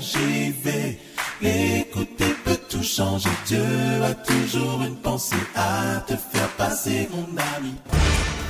RJV. 0.00 0.96
Écouter 1.42 2.34
peut 2.42 2.56
tout 2.70 2.82
changer. 2.82 3.28
Dieu 3.46 3.62
a 4.02 4.14
toujours 4.14 4.82
une 4.82 4.96
pensée 4.96 5.36
à 5.54 6.00
te 6.06 6.14
faire 6.16 6.48
passer, 6.56 7.06
mon 7.12 7.26
ami. 7.56 7.74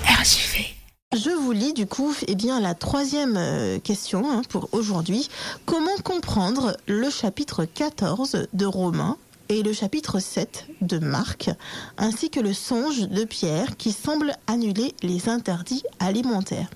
RJV. 0.05 0.65
Je 1.13 1.31
vous 1.31 1.51
lis 1.51 1.73
du 1.73 1.87
coup 1.87 2.15
eh 2.29 2.37
bien, 2.37 2.61
la 2.61 2.75
troisième 2.75 3.37
euh, 3.37 3.81
question 3.81 4.31
hein, 4.31 4.43
pour 4.49 4.69
aujourd'hui. 4.71 5.29
Comment 5.67 5.97
comprendre 6.05 6.77
le 6.87 7.11
chapitre 7.11 7.65
14 7.65 8.47
de 8.53 8.67
Romains 8.67 9.17
et 9.51 9.65
le 9.65 9.73
chapitre 9.73 10.21
7 10.21 10.67
de 10.81 11.01
Marc, 11.01 11.51
ainsi 11.99 12.31
que 12.31 12.39
le 12.39 12.53
songe 12.53 13.09
de 13.09 13.25
Pierre 13.25 13.77
qui 13.77 13.91
semble 13.91 14.33
annuler 14.47 14.95
les 15.03 15.29
interdits 15.29 15.83
alimentaires. 15.99 16.71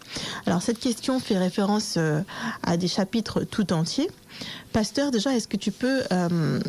Alors 0.44 0.60
cette 0.60 0.80
question 0.80 1.20
fait 1.20 1.38
référence 1.38 1.94
euh, 1.96 2.20
à 2.64 2.76
des 2.76 2.88
chapitres 2.88 3.44
tout 3.44 3.72
entiers. 3.72 4.10
Pasteur, 4.72 5.12
déjà, 5.12 5.32
est-ce 5.36 5.46
que 5.46 5.56
tu 5.56 5.70
peux 5.70 6.02
euh, 6.10 6.60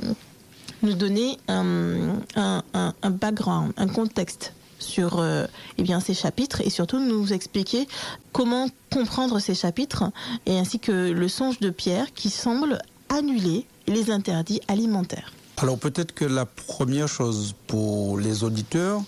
nous 0.83 0.93
donner 0.93 1.39
un, 1.47 2.19
un, 2.35 2.63
un, 2.73 3.09
background, 3.09 3.73
un 3.75 3.87
contexte 3.87 4.53
sur 4.77 5.17
euh, 5.17 5.47
eh 5.79 5.83
bien, 5.83 5.99
ces 5.99 6.13
chapitres 6.13 6.61
et 6.61 6.69
surtout 6.69 6.99
nous 6.99 7.33
expliquer 7.33 7.87
comment 8.31 8.67
comprendre 8.91 9.39
ces 9.39 9.55
chapitres 9.55 10.03
et 10.45 10.59
ainsi 10.59 10.77
que 10.77 10.91
le 10.91 11.27
songe 11.27 11.59
de 11.59 11.71
Pierre 11.71 12.13
qui 12.13 12.29
semble 12.29 12.77
annuler 13.09 13.65
les 13.87 14.11
interdits 14.11 14.61
alimentaires? 14.67 15.33
Alors 15.57 15.77
peut-être 15.77 16.13
que 16.13 16.25
la 16.25 16.45
première 16.45 17.07
chose 17.07 17.55
pour 17.67 18.17
les 18.17 18.43
auditeurs 18.43 19.01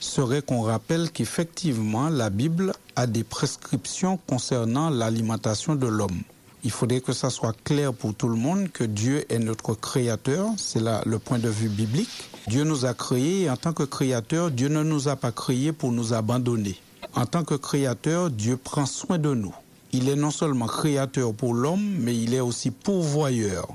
serait 0.00 0.42
qu'on 0.42 0.60
rappelle 0.60 1.10
qu'effectivement 1.10 2.10
la 2.10 2.28
Bible 2.28 2.74
a 2.94 3.06
des 3.06 3.24
prescriptions 3.24 4.18
concernant 4.26 4.90
l'alimentation 4.90 5.74
de 5.74 5.86
l'homme. 5.86 6.20
Il 6.62 6.70
faudrait 6.70 7.00
que 7.00 7.14
ça 7.14 7.30
soit 7.30 7.56
clair 7.64 7.94
pour 7.94 8.14
tout 8.14 8.28
le 8.28 8.36
monde 8.36 8.70
que 8.70 8.84
Dieu 8.84 9.24
est 9.32 9.38
notre 9.38 9.74
créateur, 9.74 10.48
c'est 10.58 10.80
là 10.80 11.02
le 11.06 11.18
point 11.18 11.38
de 11.38 11.48
vue 11.48 11.70
biblique. 11.70 12.30
Dieu 12.48 12.64
nous 12.64 12.84
a 12.84 12.92
créés 12.92 13.42
et 13.42 13.50
en 13.50 13.56
tant 13.56 13.72
que 13.72 13.82
créateur, 13.82 14.50
Dieu 14.50 14.68
ne 14.68 14.82
nous 14.82 15.08
a 15.08 15.16
pas 15.16 15.32
créés 15.32 15.72
pour 15.72 15.90
nous 15.90 16.12
abandonner. 16.12 16.76
En 17.14 17.24
tant 17.24 17.44
que 17.44 17.54
créateur, 17.54 18.30
Dieu 18.30 18.58
prend 18.58 18.86
soin 18.86 19.18
de 19.18 19.34
nous. 19.34 19.54
Il 19.92 20.08
est 20.10 20.16
non 20.16 20.30
seulement 20.30 20.66
créateur 20.66 21.32
pour 21.32 21.54
l'homme, 21.54 21.84
mais 21.98 22.16
il 22.16 22.34
est 22.34 22.40
aussi 22.40 22.70
pourvoyeur 22.70 23.68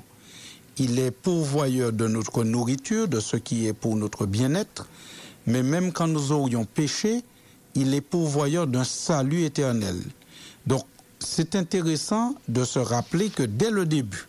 il 0.79 0.97
est 0.97 1.11
pourvoyeur 1.11 1.91
de 1.91 2.07
notre 2.07 2.43
nourriture, 2.43 3.07
de 3.07 3.19
ce 3.19 3.35
qui 3.35 3.67
est 3.67 3.73
pour 3.73 3.95
notre 3.95 4.25
bien-être, 4.25 4.87
mais 5.45 5.61
même 5.61 5.91
quand 5.91 6.07
nous 6.07 6.31
aurions 6.31 6.65
péché, 6.65 7.23
il 7.75 7.93
est 7.93 8.01
pourvoyeur 8.01 8.65
d'un 8.65 8.83
salut 8.83 9.43
éternel. 9.43 9.97
Donc, 10.65 10.83
c'est 11.19 11.55
intéressant 11.55 12.35
de 12.47 12.63
se 12.63 12.79
rappeler 12.79 13.29
que 13.29 13.43
dès 13.43 13.71
le 13.71 13.85
début, 13.85 14.27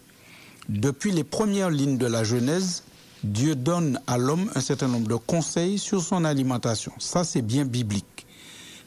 depuis 0.69 1.12
les 1.12 1.25
premières 1.25 1.71
lignes 1.71 1.98
de 1.98 2.06
la 2.06 2.25
Genèse, 2.25 2.83
Dieu 3.23 3.55
donne 3.55 4.01
à 4.06 4.19
l'homme 4.19 4.51
un 4.55 4.61
certain 4.61 4.89
nombre 4.89 5.09
de 5.09 5.15
conseils 5.15 5.78
sur 5.78 6.03
son 6.03 6.25
alimentation. 6.25 6.93
Ça, 6.98 7.23
c'est 7.23 7.43
bien 7.43 7.65
biblique. 7.65 8.27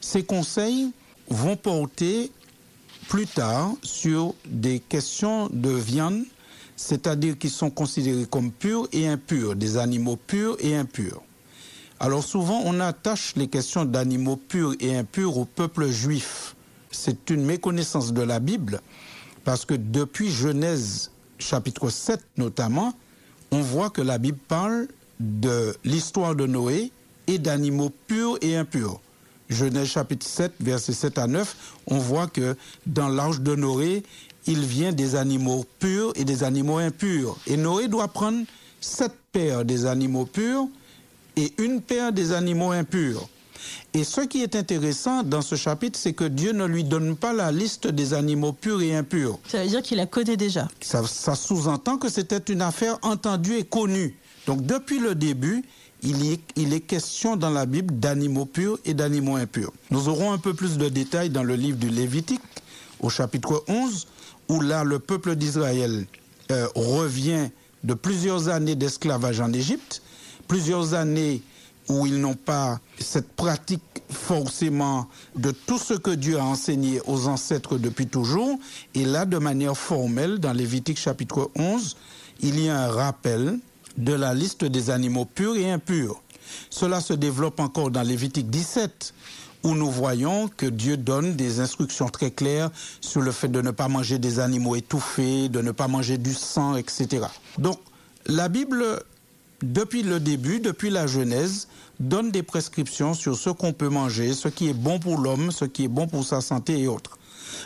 Ces 0.00 0.24
conseils 0.24 0.90
vont 1.28 1.56
porter 1.56 2.30
plus 3.08 3.26
tard 3.26 3.72
sur 3.82 4.34
des 4.46 4.80
questions 4.80 5.48
de 5.52 5.70
viande 5.70 6.24
c'est-à-dire 6.76 7.38
qu'ils 7.38 7.50
sont 7.50 7.70
considérés 7.70 8.26
comme 8.26 8.50
purs 8.50 8.88
et 8.92 9.06
impurs, 9.06 9.56
des 9.56 9.76
animaux 9.76 10.16
purs 10.16 10.56
et 10.60 10.76
impurs. 10.76 11.22
Alors 12.00 12.24
souvent, 12.24 12.62
on 12.64 12.80
attache 12.80 13.34
les 13.36 13.48
questions 13.48 13.84
d'animaux 13.84 14.36
purs 14.36 14.74
et 14.80 14.96
impurs 14.96 15.38
au 15.38 15.44
peuple 15.44 15.88
juif. 15.88 16.56
C'est 16.90 17.30
une 17.30 17.44
méconnaissance 17.44 18.12
de 18.12 18.22
la 18.22 18.40
Bible, 18.40 18.80
parce 19.44 19.64
que 19.64 19.74
depuis 19.74 20.30
Genèse 20.30 21.10
chapitre 21.38 21.90
7 21.90 22.20
notamment, 22.36 22.94
on 23.50 23.60
voit 23.60 23.90
que 23.90 24.02
la 24.02 24.18
Bible 24.18 24.38
parle 24.48 24.88
de 25.20 25.76
l'histoire 25.84 26.34
de 26.34 26.46
Noé 26.46 26.90
et 27.26 27.38
d'animaux 27.38 27.90
purs 28.06 28.36
et 28.42 28.56
impurs. 28.56 29.00
Genèse 29.48 29.88
chapitre 29.88 30.26
7, 30.26 30.52
versets 30.60 30.92
7 30.92 31.18
à 31.18 31.26
9, 31.26 31.56
on 31.86 31.98
voit 31.98 32.26
que 32.26 32.56
dans 32.86 33.08
l'arche 33.08 33.40
de 33.40 33.54
Noé, 33.54 34.02
il 34.46 34.60
vient 34.64 34.92
des 34.92 35.14
animaux 35.16 35.64
purs 35.78 36.12
et 36.16 36.24
des 36.24 36.42
animaux 36.44 36.78
impurs. 36.78 37.36
Et 37.46 37.56
Noé 37.56 37.88
doit 37.88 38.08
prendre 38.08 38.44
sept 38.80 39.12
paires 39.32 39.64
des 39.64 39.86
animaux 39.86 40.26
purs 40.26 40.66
et 41.36 41.52
une 41.58 41.80
paire 41.80 42.12
des 42.12 42.32
animaux 42.32 42.70
impurs. 42.70 43.28
Et 43.94 44.04
ce 44.04 44.20
qui 44.20 44.42
est 44.42 44.56
intéressant 44.56 45.22
dans 45.22 45.40
ce 45.40 45.54
chapitre, 45.54 45.98
c'est 45.98 46.12
que 46.12 46.24
Dieu 46.24 46.52
ne 46.52 46.64
lui 46.66 46.84
donne 46.84 47.16
pas 47.16 47.32
la 47.32 47.50
liste 47.50 47.86
des 47.86 48.12
animaux 48.12 48.52
purs 48.52 48.82
et 48.82 48.94
impurs. 48.94 49.38
Ça 49.48 49.62
veut 49.62 49.68
dire 49.68 49.82
qu'il 49.82 49.96
la 49.96 50.06
connaît 50.06 50.36
déjà. 50.36 50.68
Ça, 50.80 51.34
sous-entend 51.34 51.96
que 51.96 52.08
c'était 52.10 52.52
une 52.52 52.62
affaire 52.62 52.98
entendue 53.02 53.56
et 53.56 53.64
connue. 53.64 54.16
Donc 54.46 54.66
depuis 54.66 54.98
le 54.98 55.14
début, 55.14 55.64
il, 56.02 56.38
il 56.56 56.74
est 56.74 56.80
question 56.80 57.36
dans 57.36 57.50
la 57.50 57.64
Bible 57.64 57.98
d'animaux 57.98 58.44
purs 58.44 58.78
et 58.84 58.92
d'animaux 58.92 59.36
impurs. 59.36 59.72
Nous 59.90 60.08
aurons 60.08 60.32
un 60.32 60.38
peu 60.38 60.52
plus 60.52 60.76
de 60.76 60.88
détails 60.90 61.30
dans 61.30 61.42
le 61.42 61.54
livre 61.54 61.78
du 61.78 61.88
Lévitique, 61.88 62.42
au 63.00 63.08
chapitre 63.08 63.64
11, 63.68 64.06
où 64.48 64.60
là 64.60 64.84
le 64.84 64.98
peuple 64.98 65.36
d'Israël 65.36 66.06
euh, 66.50 66.66
revient 66.74 67.48
de 67.82 67.94
plusieurs 67.94 68.48
années 68.48 68.74
d'esclavage 68.74 69.40
en 69.40 69.52
Égypte, 69.52 70.02
plusieurs 70.48 70.94
années 70.94 71.42
où 71.88 72.06
ils 72.06 72.18
n'ont 72.18 72.34
pas 72.34 72.80
cette 72.98 73.32
pratique 73.32 73.82
forcément 74.10 75.08
de 75.36 75.50
tout 75.50 75.78
ce 75.78 75.94
que 75.94 76.10
Dieu 76.10 76.38
a 76.38 76.44
enseigné 76.44 77.00
aux 77.06 77.26
ancêtres 77.26 77.76
depuis 77.76 78.06
toujours. 78.06 78.58
Et 78.94 79.04
là, 79.04 79.26
de 79.26 79.38
manière 79.38 79.76
formelle, 79.76 80.38
dans 80.38 80.52
Lévitique 80.52 80.98
chapitre 80.98 81.50
11, 81.56 81.96
il 82.40 82.60
y 82.60 82.68
a 82.68 82.84
un 82.84 82.88
rappel 82.88 83.58
de 83.98 84.12
la 84.12 84.34
liste 84.34 84.64
des 84.64 84.90
animaux 84.90 85.24
purs 85.24 85.56
et 85.56 85.70
impurs. 85.70 86.22
Cela 86.70 87.00
se 87.00 87.12
développe 87.12 87.60
encore 87.60 87.90
dans 87.90 88.02
Lévitique 88.02 88.50
17, 88.50 89.14
où 89.64 89.74
nous 89.74 89.90
voyons 89.90 90.48
que 90.48 90.66
Dieu 90.66 90.96
donne 90.96 91.34
des 91.34 91.60
instructions 91.60 92.08
très 92.08 92.30
claires 92.30 92.70
sur 93.00 93.22
le 93.22 93.32
fait 93.32 93.48
de 93.48 93.60
ne 93.62 93.70
pas 93.70 93.88
manger 93.88 94.18
des 94.18 94.38
animaux 94.38 94.76
étouffés, 94.76 95.48
de 95.48 95.60
ne 95.62 95.72
pas 95.72 95.88
manger 95.88 96.18
du 96.18 96.34
sang, 96.34 96.76
etc. 96.76 97.26
Donc, 97.58 97.80
la 98.26 98.48
Bible, 98.48 98.84
depuis 99.62 100.02
le 100.02 100.20
début, 100.20 100.60
depuis 100.60 100.90
la 100.90 101.06
Genèse, 101.06 101.68
donne 101.98 102.30
des 102.30 102.42
prescriptions 102.42 103.14
sur 103.14 103.36
ce 103.36 103.50
qu'on 103.50 103.72
peut 103.72 103.88
manger, 103.88 104.34
ce 104.34 104.48
qui 104.48 104.68
est 104.68 104.74
bon 104.74 104.98
pour 104.98 105.18
l'homme, 105.18 105.50
ce 105.50 105.64
qui 105.64 105.84
est 105.84 105.88
bon 105.88 106.06
pour 106.06 106.24
sa 106.24 106.40
santé 106.40 106.80
et 106.80 106.88
autres. 106.88 107.18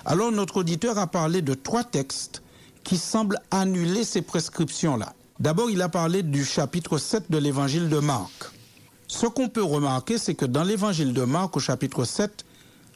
Alors, 0.05 0.31
notre 0.31 0.59
auditeur 0.59 0.99
a 0.99 1.07
parlé 1.07 1.43
de 1.43 1.55
trois 1.55 1.85
textes 1.85 2.43
qui 2.85 2.97
semblent 2.97 3.39
annuler 3.51 4.05
ces 4.05 4.23
prescriptions-là. 4.23 5.15
D'abord, 5.41 5.71
il 5.71 5.83
a 5.83 5.89
parlé 5.89 6.23
du 6.23 6.45
chapitre 6.45 6.99
7 6.99 7.31
de 7.31 7.39
l'évangile 7.39 7.89
de 7.89 7.99
Marc. 7.99 8.51
Ce 9.09 9.27
qu'on 9.27 9.49
peut 9.49 9.63
remarquer, 9.63 10.19
c'est 10.19 10.35
que 10.35 10.45
dans 10.45 10.63
l'évangile 10.63 11.15
de 11.15 11.23
Marc 11.23 11.57
au 11.57 11.61
chapitre 11.61 12.05
7, 12.05 12.45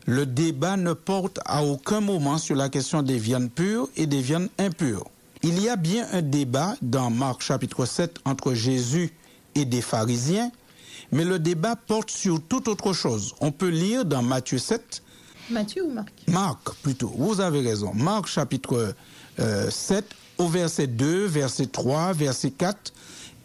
le 0.06 0.26
débat 0.26 0.76
ne 0.76 0.92
porte 0.92 1.40
à 1.46 1.64
aucun 1.64 2.00
moment 2.00 2.36
sur 2.36 2.54
la 2.54 2.68
question 2.68 3.02
des 3.02 3.16
viandes 3.16 3.50
pures 3.50 3.88
et 3.96 4.06
des 4.06 4.20
viandes 4.20 4.50
impures. 4.58 5.06
Il 5.42 5.60
y 5.60 5.70
a 5.70 5.76
bien 5.76 6.06
un 6.12 6.20
débat 6.20 6.76
dans 6.82 7.08
Marc 7.08 7.42
chapitre 7.42 7.86
7 7.86 8.18
entre 8.26 8.52
Jésus 8.52 9.10
et 9.54 9.64
des 9.64 9.80
pharisiens, 9.80 10.52
mais 11.12 11.24
le 11.24 11.38
débat 11.38 11.76
porte 11.76 12.10
sur 12.10 12.42
toute 12.42 12.68
autre 12.68 12.92
chose. 12.92 13.34
On 13.40 13.50
peut 13.50 13.70
lire 13.70 14.04
dans 14.04 14.22
Matthieu 14.22 14.58
7. 14.58 15.02
Matthieu 15.50 15.84
ou 15.84 15.92
Marc? 15.92 16.12
Marc 16.28 16.74
plutôt, 16.82 17.12
vous 17.16 17.40
avez 17.40 17.62
raison. 17.62 17.92
Marc 17.94 18.26
chapitre 18.26 18.94
7 19.38 19.40
euh, 19.40 20.00
au 20.38 20.48
verset 20.48 20.88
2, 20.88 21.24
verset 21.24 21.66
3, 21.66 22.12
verset 22.12 22.50
4. 22.50 22.92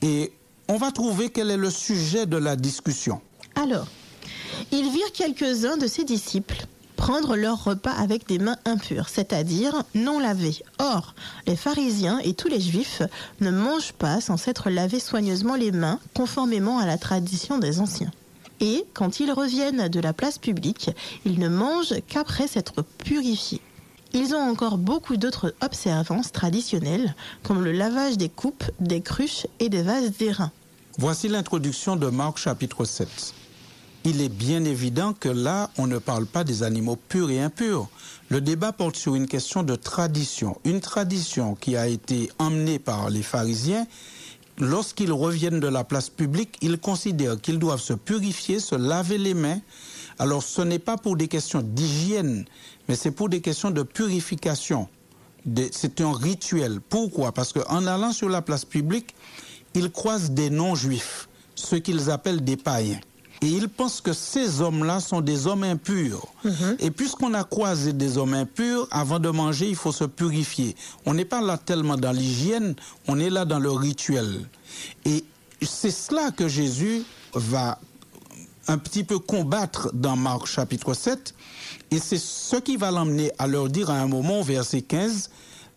Et 0.02 0.34
on 0.68 0.78
va 0.78 0.92
trouver 0.92 1.30
quel 1.30 1.52
est 1.52 1.58
le 1.58 1.70
sujet 1.70 2.26
de 2.26 2.38
la 2.38 2.56
discussion. 2.56 3.22
Alors, 3.56 3.88
ils 4.72 4.90
virent 4.92 5.12
quelques-uns 5.14 5.78
de 5.78 5.88
ses 5.88 6.04
disciples 6.04 6.66
prendre 6.98 7.36
leur 7.38 7.64
repas 7.64 7.92
avec 7.92 8.28
des 8.28 8.40
mains 8.40 8.58
impures, 8.66 9.08
c'est-à-dire 9.08 9.84
non 9.96 10.20
lavées. 10.20 10.58
Or, 10.80 11.14
les 11.46 11.56
pharisiens 11.56 12.20
et 12.20 12.34
tous 12.34 12.50
les 12.50 12.60
juifs 12.60 13.04
ne 13.40 13.52
mangent 13.52 13.94
pas 13.94 14.20
sans 14.20 14.36
s'être 14.36 14.70
lavés 14.70 15.00
soigneusement 15.00 15.56
les 15.56 15.72
mains, 15.72 16.00
conformément 16.14 16.80
à 16.80 16.86
la 16.86 16.98
tradition 16.98 17.60
des 17.60 17.80
anciens. 17.80 18.12
Et, 18.60 18.84
quand 18.94 19.20
ils 19.20 19.32
reviennent 19.32 19.88
de 19.88 20.00
la 20.00 20.14
place 20.14 20.40
publique, 20.40 20.90
ils 21.24 21.40
ne 21.40 21.48
mangent 21.48 21.94
qu'après 22.08 22.48
s'être 22.48 22.82
purifiés. 22.82 23.62
Ils 24.14 24.34
ont 24.34 24.50
encore 24.50 24.78
beaucoup 24.78 25.18
d'autres 25.18 25.54
observances 25.62 26.32
traditionnelles, 26.32 27.16
comme 27.44 27.64
le 27.64 27.72
lavage 27.72 28.18
des 28.18 28.30
coupes, 28.30 28.64
des 28.80 29.02
cruches 29.02 29.48
et 29.60 29.70
des 29.70 29.82
vases 29.82 30.12
d'airain. 30.18 30.52
Voici 30.98 31.28
l'introduction 31.28 31.96
de 31.96 32.08
Marc 32.08 32.38
chapitre 32.38 32.86
7. 32.86 33.08
Il 34.04 34.22
est 34.22 34.30
bien 34.30 34.64
évident 34.64 35.14
que 35.14 35.28
là, 35.28 35.70
on 35.78 35.86
ne 35.86 35.98
parle 35.98 36.26
pas 36.26 36.44
des 36.44 36.64
animaux 36.64 36.96
purs 36.96 37.30
et 37.30 37.42
impurs. 37.42 37.90
Le 38.30 38.40
débat 38.40 38.72
porte 38.72 38.96
sur 38.96 39.16
une 39.16 39.28
question 39.28 39.64
de 39.64 39.76
tradition. 39.76 40.58
Une 40.64 40.80
tradition 40.80 41.56
qui 41.56 41.76
a 41.76 41.88
été 41.88 42.32
emmenée 42.40 42.80
par 42.80 43.10
les 43.10 43.22
pharisiens. 43.22 43.86
Lorsqu'ils 44.60 45.12
reviennent 45.12 45.60
de 45.60 45.68
la 45.68 45.84
place 45.84 46.10
publique, 46.10 46.58
ils 46.62 46.80
considèrent 46.80 47.40
qu'ils 47.40 47.60
doivent 47.60 47.82
se 47.82 47.94
purifier, 47.94 48.60
se 48.60 48.76
laver 48.76 49.18
les 49.18 49.34
mains. 49.34 49.60
Alors 50.20 50.44
ce 50.44 50.62
n'est 50.62 50.80
pas 50.80 50.98
pour 50.98 51.16
des 51.16 51.28
questions 51.28 51.62
d'hygiène, 51.62 52.46
mais 52.88 52.96
c'est 52.96 53.12
pour 53.12 53.30
des 53.30 53.42
questions 53.42 53.72
de 53.72 53.84
purification. 53.84 54.88
c'est 55.72 56.02
un 56.02 56.14
rituel. 56.14 56.80
Pourquoi? 56.82 57.32
Parce 57.32 57.54
qu'en 57.54 57.86
allant 57.86 58.12
sur 58.12 58.30
la 58.30 58.42
place 58.42 58.66
publique, 58.66 59.14
ils 59.76 59.92
croisent 59.92 60.32
des 60.32 60.50
non-juifs, 60.50 61.30
ceux 61.56 61.80
qu'ils 61.80 62.10
appellent 62.10 62.44
des 62.44 62.58
païens. 62.58 63.00
Et 63.42 63.48
ils 63.48 63.70
pensent 63.70 64.02
que 64.02 64.14
ces 64.14 64.62
hommes-là 64.62 65.00
sont 65.00 65.22
des 65.22 65.46
hommes 65.46 65.64
impurs. 65.64 66.26
Et 66.80 66.90
puisqu'on 66.90 67.36
a 67.36 67.44
croisé 67.44 67.94
des 67.94 68.18
hommes 68.18 68.34
impurs, 68.34 68.88
avant 68.90 69.20
de 69.20 69.30
manger, 69.30 69.70
il 69.70 69.76
faut 69.76 69.92
se 69.92 70.06
purifier. 70.06 70.76
On 71.06 71.14
n'est 71.14 71.26
pas 71.26 71.42
là 71.42 71.58
tellement 71.58 71.98
dans 71.98 72.12
l'hygiène, 72.12 72.76
on 73.08 73.20
est 73.20 73.30
là 73.30 73.46
dans 73.46 73.60
le 73.60 73.70
rituel. 73.70 74.42
Et 75.06 75.24
c'est 75.62 75.92
cela 75.92 76.32
que 76.32 76.48
Jésus 76.48 77.04
va 77.34 77.80
un 78.68 78.78
petit 78.78 79.04
peu 79.04 79.20
combattre 79.20 79.90
dans 79.94 80.16
Marc 80.16 80.46
chapitre 80.48 80.94
7. 80.94 81.34
Et 81.92 82.00
c'est 82.00 82.18
ce 82.20 82.58
qui 82.58 82.78
va 82.78 82.92
l'emmener 82.92 83.32
à 83.40 83.48
leur 83.48 83.70
dire 83.70 83.90
à 83.90 83.96
un 84.00 84.08
moment, 84.08 84.42
verset 84.42 84.82
15, 84.82 85.30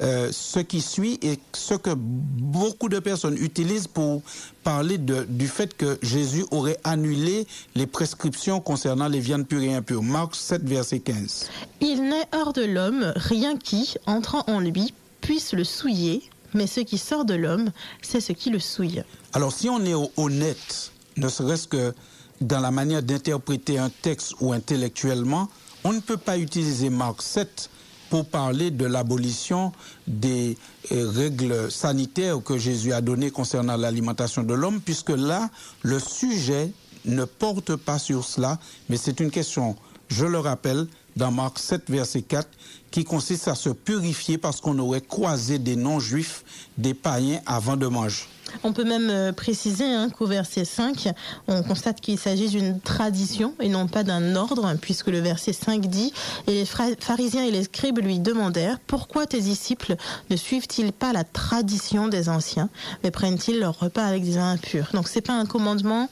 euh, 0.03 0.31
ce 0.33 0.61
qui 0.61 0.81
suit 0.81 1.19
et 1.23 1.39
ce 1.53 1.75
que 1.75 1.91
beaucoup 1.95 2.89
de 2.89 2.99
personnes 2.99 3.37
utilisent 3.37 3.87
pour 3.87 4.23
parler 4.65 4.97
de- 4.99 5.25
du 5.29 5.47
fait 5.47 5.77
que 5.77 5.99
Jésus 6.03 6.45
aurait 6.51 6.79
annulé 6.85 7.47
les 7.75 7.87
prescriptions 7.87 8.61
concernant 8.61 9.09
les 9.09 9.21
viandes 9.21 9.47
pures 9.47 9.63
et 9.63 9.75
impures. 9.75 10.03
Marc 10.03 10.35
7, 10.35 10.63
verset 10.65 11.01
15. 11.01 11.49
Il 11.81 12.03
n'est 12.09 12.27
hors 12.35 12.53
de 12.55 12.63
l'homme 12.65 13.13
rien 13.15 13.57
qui, 13.57 13.95
entrant 14.07 14.43
en 14.47 14.59
lui, 14.61 14.95
puisse 15.21 15.53
le 15.53 15.65
souiller, 15.65 16.23
mais 16.55 16.67
ce 16.67 16.81
qui 16.81 16.97
sort 16.99 17.25
de 17.27 17.35
l'homme, 17.35 17.71
c'est 18.01 18.21
ce 18.23 18.33
qui 18.33 18.49
le 18.51 18.59
souille. 18.59 19.03
Alors 19.35 19.53
si 19.53 19.69
on 19.69 19.85
est 19.85 19.95
ho- 19.95 20.11
honnête, 20.17 20.93
ne 21.19 21.29
serait-ce 21.29 21.69
que 21.69 21.93
dans 22.41 22.61
la 22.61 22.71
manière 22.71 23.03
d'interpréter 23.03 23.79
un 23.79 23.91
texte 23.91 24.35
ou 24.41 24.53
intellectuellement, 24.53 25.49
on 25.85 25.93
ne 25.93 26.01
peut 26.01 26.17
pas 26.17 26.39
utiliser 26.39 26.91
Marc 26.91 27.23
7 27.23 27.71
pour 28.11 28.27
parler 28.27 28.71
de 28.71 28.87
l'abolition 28.87 29.73
des 30.07 30.59
euh, 30.91 31.09
règles 31.11 31.71
sanitaires 31.71 32.43
que 32.43 32.59
Jésus 32.59 32.93
a 32.93 33.01
données 33.01 33.31
concernant 33.31 33.77
l'alimentation 33.77 34.43
de 34.43 34.53
l'homme, 34.53 34.81
puisque 34.81 35.11
là, 35.11 35.49
le 35.83 35.99
sujet 36.01 36.73
ne 37.05 37.25
porte 37.25 37.77
pas 37.77 37.99
sur 37.99 38.25
cela, 38.25 38.59
mais 38.89 38.97
c'est 38.97 39.21
une 39.21 39.31
question, 39.31 39.77
je 40.09 40.27
le 40.27 40.39
rappelle, 40.39 40.87
dans 41.17 41.31
Marc 41.31 41.59
7, 41.59 41.89
verset 41.89 42.23
4, 42.23 42.49
qui 42.91 43.05
consiste 43.05 43.49
à 43.49 43.55
se 43.55 43.71
purifier 43.71 44.39
parce 44.39 44.61
qu'on 44.61 44.79
aurait 44.79 45.01
croisé 45.01 45.59
des 45.59 45.77
non-juifs, 45.77 46.45
des 46.79 46.95
païens 46.95 47.41
avant 47.47 47.77
de 47.77 47.87
manger. 47.87 48.27
On 48.65 48.73
peut 48.73 48.85
même 48.85 49.11
euh, 49.11 49.33
préciser 49.33 49.85
hein, 49.85 50.11
qu'au 50.11 50.27
verset 50.27 50.65
5, 50.65 51.09
on 51.49 51.63
constate 51.63 52.01
qu'il 52.01 52.19
s'agit 52.19 52.49
d'une 52.49 52.81
tradition 52.81 53.55
et 53.61 53.69
non 53.69 53.87
pas 53.87 54.03
d'un 54.03 54.35
ordre, 54.37 54.75
puisque 54.81 55.09
le 55.09 55.21
verset 55.21 55.53
5 55.53 55.87
dit 55.87 56.13
Et 56.47 56.53
les 56.53 56.65
pharisiens 56.65 57.45
et 57.45 57.51
les 57.51 57.65
scribes 57.65 57.99
lui 57.99 58.19
demandèrent 58.19 58.79
Pourquoi 58.87 59.27
tes 59.27 59.41
disciples 59.41 59.97
ne 60.31 60.37
suivent-ils 60.37 60.93
pas 60.93 61.13
la 61.13 61.25
tradition 61.25 62.09
des 62.09 62.29
anciens, 62.29 62.69
mais 63.05 63.11
prennent-ils 63.11 63.61
leur 63.61 63.79
repas 63.79 64.05
avec 64.05 64.25
des 64.25 64.37
impurs? 64.37 64.89
Donc 64.95 65.09
c'est 65.09 65.21
pas 65.21 65.35
un 65.35 65.47
commandement, 65.47 66.09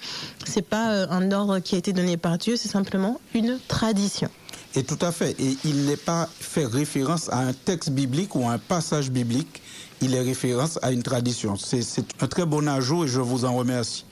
c'est 0.46 0.62
pas 0.62 0.92
euh, 0.92 1.06
un 1.10 1.32
ordre 1.32 1.58
qui 1.58 1.74
a 1.74 1.78
été 1.78 1.92
donné 1.92 2.16
par 2.16 2.38
Dieu, 2.38 2.56
c'est 2.56 2.68
simplement 2.68 3.20
une 3.34 3.58
tradition. 3.66 4.30
Et 4.78 4.84
tout 4.84 4.98
à 5.00 5.10
fait. 5.10 5.34
Et 5.40 5.56
il 5.64 5.86
n'est 5.86 5.96
pas 5.96 6.28
fait 6.38 6.64
référence 6.64 7.28
à 7.30 7.38
un 7.38 7.52
texte 7.52 7.90
biblique 7.90 8.36
ou 8.36 8.46
à 8.46 8.52
un 8.52 8.58
passage 8.58 9.10
biblique. 9.10 9.60
Il 10.00 10.14
est 10.14 10.20
référence 10.20 10.78
à 10.82 10.92
une 10.92 11.02
tradition. 11.02 11.56
C'est 11.56 11.82
un 12.20 12.28
très 12.28 12.46
bon 12.46 12.68
ajout 12.68 13.02
et 13.02 13.08
je 13.08 13.20
vous 13.20 13.44
en 13.44 13.56
remercie. 13.56 14.04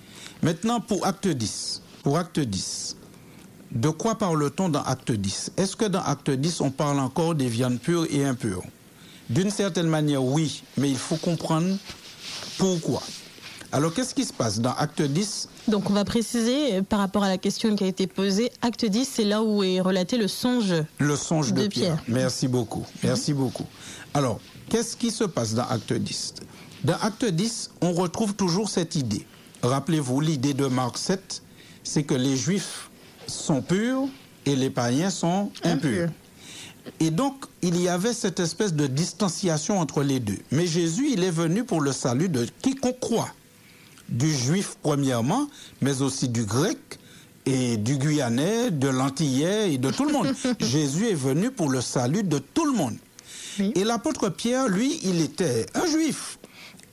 Maintenant, 0.42 0.80
pour 0.80 1.06
acte 1.06 1.28
10. 1.28 1.82
Pour 2.02 2.18
acte 2.18 2.40
10. 2.40 2.96
De 3.70 3.90
quoi 3.90 4.16
parle-t-on 4.16 4.68
dans 4.68 4.82
acte 4.82 5.12
10 5.12 5.52
Est-ce 5.56 5.76
que 5.76 5.84
dans 5.84 6.02
acte 6.02 6.30
10, 6.30 6.60
on 6.60 6.72
parle 6.72 6.98
encore 6.98 7.36
des 7.36 7.48
viandes 7.48 7.78
pures 7.78 8.08
et 8.10 8.24
impures? 8.24 8.64
D'une 9.30 9.50
certaine 9.50 9.86
manière, 9.86 10.24
oui, 10.24 10.64
mais 10.78 10.90
il 10.90 10.98
faut 10.98 11.16
comprendre 11.16 11.76
pourquoi. 12.58 13.04
Alors, 13.76 13.92
qu'est-ce 13.92 14.14
qui 14.14 14.24
se 14.24 14.32
passe 14.32 14.58
dans 14.58 14.72
acte 14.72 15.02
10 15.02 15.50
Donc 15.68 15.90
on 15.90 15.92
va 15.92 16.06
préciser 16.06 16.76
euh, 16.76 16.82
par 16.82 16.98
rapport 16.98 17.24
à 17.24 17.28
la 17.28 17.36
question 17.36 17.76
qui 17.76 17.84
a 17.84 17.86
été 17.86 18.06
posée, 18.06 18.50
acte 18.62 18.86
10, 18.86 19.06
c'est 19.06 19.24
là 19.24 19.42
où 19.42 19.62
est 19.62 19.80
relaté 19.82 20.16
le 20.16 20.28
songe. 20.28 20.72
Le 20.96 21.14
songe 21.14 21.52
de, 21.52 21.64
De 21.64 21.66
Pierre. 21.66 21.96
Pierre. 21.96 22.04
Merci 22.08 22.48
beaucoup. 22.48 22.86
Merci 23.02 23.34
beaucoup. 23.34 23.66
Alors, 24.14 24.40
qu'est-ce 24.70 24.96
qui 24.96 25.10
se 25.10 25.24
passe 25.24 25.52
dans 25.52 25.64
Acte 25.64 25.92
10 25.92 26.36
Dans 26.84 26.94
Acte 27.02 27.26
10, 27.26 27.72
on 27.82 27.92
retrouve 27.92 28.32
toujours 28.32 28.70
cette 28.70 28.94
idée. 28.94 29.26
Rappelez-vous, 29.62 30.22
l'idée 30.22 30.54
de 30.54 30.68
Marc 30.68 30.96
7, 30.96 31.42
c'est 31.84 32.04
que 32.04 32.14
les 32.14 32.34
Juifs 32.34 32.88
sont 33.26 33.60
purs 33.60 34.04
et 34.46 34.56
les 34.56 34.70
païens 34.70 35.10
sont 35.10 35.50
impurs. 35.64 36.04
Impurs. 36.04 36.10
Et 37.00 37.10
donc, 37.10 37.44
il 37.60 37.78
y 37.78 37.90
avait 37.90 38.14
cette 38.14 38.40
espèce 38.40 38.72
de 38.72 38.86
distanciation 38.86 39.78
entre 39.78 40.02
les 40.02 40.18
deux. 40.18 40.38
Mais 40.50 40.66
Jésus, 40.66 41.10
il 41.12 41.22
est 41.22 41.30
venu 41.30 41.62
pour 41.64 41.82
le 41.82 41.92
salut 41.92 42.30
de 42.30 42.46
quiconque 42.62 43.00
croit. 43.00 43.28
Du 44.08 44.32
juif, 44.32 44.76
premièrement, 44.82 45.48
mais 45.80 46.02
aussi 46.02 46.28
du 46.28 46.44
grec 46.44 46.78
et 47.44 47.76
du 47.76 47.96
guyanais, 47.98 48.70
de 48.70 48.88
l'antillais 48.88 49.72
et 49.72 49.78
de 49.78 49.90
tout 49.90 50.04
le 50.04 50.12
monde. 50.12 50.34
Jésus 50.60 51.08
est 51.08 51.14
venu 51.14 51.50
pour 51.50 51.70
le 51.70 51.80
salut 51.80 52.22
de 52.22 52.38
tout 52.38 52.64
le 52.64 52.72
monde. 52.72 52.96
Oui. 53.58 53.72
Et 53.74 53.84
l'apôtre 53.84 54.28
Pierre, 54.28 54.68
lui, 54.68 55.00
il 55.02 55.20
était 55.20 55.66
un 55.74 55.86
juif. 55.86 56.38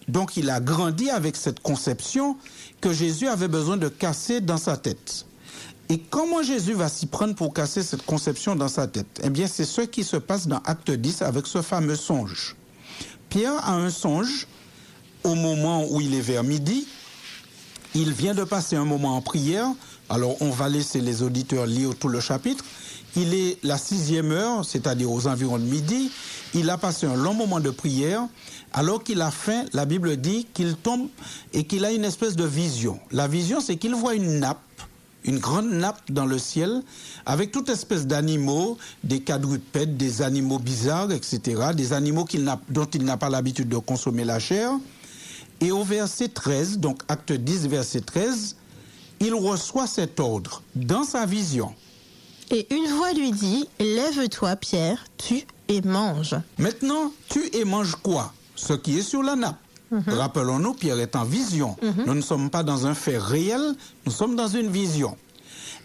Donc, 0.07 0.37
il 0.37 0.49
a 0.49 0.59
grandi 0.59 1.09
avec 1.09 1.35
cette 1.35 1.59
conception 1.59 2.37
que 2.81 2.93
Jésus 2.93 3.27
avait 3.27 3.47
besoin 3.47 3.77
de 3.77 3.87
casser 3.87 4.41
dans 4.41 4.57
sa 4.57 4.77
tête. 4.77 5.25
Et 5.89 5.99
comment 5.99 6.41
Jésus 6.43 6.73
va 6.73 6.89
s'y 6.89 7.05
prendre 7.05 7.35
pour 7.35 7.53
casser 7.53 7.83
cette 7.83 8.05
conception 8.05 8.55
dans 8.55 8.67
sa 8.67 8.87
tête? 8.87 9.21
Eh 9.23 9.29
bien, 9.29 9.47
c'est 9.47 9.65
ce 9.65 9.81
qui 9.81 10.03
se 10.03 10.17
passe 10.17 10.47
dans 10.47 10.59
Acte 10.65 10.91
10 10.91 11.21
avec 11.21 11.45
ce 11.45 11.61
fameux 11.61 11.95
songe. 11.95 12.55
Pierre 13.29 13.57
a 13.63 13.73
un 13.73 13.89
songe 13.89 14.47
au 15.23 15.35
moment 15.35 15.85
où 15.89 16.01
il 16.01 16.13
est 16.15 16.21
vers 16.21 16.43
midi. 16.43 16.87
Il 17.95 18.11
vient 18.11 18.33
de 18.33 18.43
passer 18.43 18.75
un 18.75 18.85
moment 18.85 19.15
en 19.15 19.21
prière. 19.21 19.67
Alors, 20.09 20.35
on 20.41 20.49
va 20.49 20.67
laisser 20.67 20.99
les 20.99 21.21
auditeurs 21.21 21.67
lire 21.67 21.91
tout 21.99 22.07
le 22.07 22.19
chapitre. 22.19 22.65
Il 23.15 23.35
est 23.35 23.59
la 23.63 23.77
sixième 23.77 24.31
heure, 24.31 24.65
c'est-à-dire 24.65 25.11
aux 25.11 25.27
environs 25.27 25.59
de 25.59 25.63
midi. 25.63 26.11
Il 26.55 26.71
a 26.71 26.77
passé 26.77 27.05
un 27.05 27.15
long 27.15 27.35
moment 27.35 27.59
de 27.59 27.69
prière. 27.69 28.27
Alors 28.73 29.03
qu'il 29.03 29.21
a 29.21 29.29
faim, 29.29 29.65
la 29.73 29.85
Bible 29.85 30.17
dit 30.17 30.47
qu'il 30.55 30.75
tombe 30.75 31.07
et 31.53 31.65
qu'il 31.65 31.85
a 31.85 31.91
une 31.91 32.03
espèce 32.03 32.35
de 32.35 32.45
vision. 32.45 32.99
La 33.11 33.27
vision, 33.27 33.61
c'est 33.61 33.75
qu'il 33.75 33.93
voit 33.93 34.15
une 34.15 34.39
nappe, 34.39 34.57
une 35.23 35.37
grande 35.37 35.69
nappe 35.69 36.11
dans 36.11 36.25
le 36.25 36.39
ciel, 36.39 36.81
avec 37.27 37.51
toute 37.51 37.69
espèce 37.69 38.07
d'animaux, 38.07 38.79
des 39.03 39.19
quadrupèdes, 39.19 39.95
des 39.97 40.23
animaux 40.23 40.57
bizarres, 40.57 41.11
etc., 41.11 41.73
des 41.75 41.93
animaux 41.93 42.25
dont 42.69 42.85
il 42.85 43.03
n'a 43.03 43.17
pas 43.17 43.29
l'habitude 43.29 43.69
de 43.69 43.77
consommer 43.77 44.25
la 44.25 44.39
chair. 44.39 44.71
Et 45.63 45.71
au 45.71 45.83
verset 45.83 46.27
13, 46.27 46.79
donc 46.79 46.99
acte 47.07 47.31
10, 47.31 47.67
verset 47.67 48.01
13, 48.01 48.57
il 49.21 49.33
reçoit 49.33 49.87
cet 49.87 50.19
ordre 50.19 50.61
dans 50.75 51.05
sa 51.05 51.25
vision. 51.25 51.73
Et 52.51 52.67
une 52.75 52.85
voix 52.97 53.13
lui 53.13 53.31
dit 53.31 53.65
Lève-toi, 53.79 54.57
Pierre, 54.57 55.05
tue 55.17 55.43
et 55.69 55.81
mange. 55.81 56.35
Maintenant, 56.57 57.13
tu 57.29 57.47
et 57.55 57.63
mange 57.63 57.95
quoi? 57.95 58.33
Ce 58.55 58.73
qui 58.73 58.99
est 58.99 59.03
sur 59.03 59.23
la 59.23 59.37
nappe. 59.37 59.57
Rappelons-nous, 60.07 60.73
Pierre 60.73 60.99
est 60.99 61.15
en 61.15 61.23
vision. 61.23 61.77
Nous 62.05 62.13
ne 62.13 62.21
sommes 62.21 62.49
pas 62.49 62.63
dans 62.63 62.85
un 62.85 62.93
fait 62.93 63.17
réel, 63.17 63.61
nous 64.05 64.11
sommes 64.11 64.35
dans 64.35 64.49
une 64.49 64.69
vision. 64.69 65.15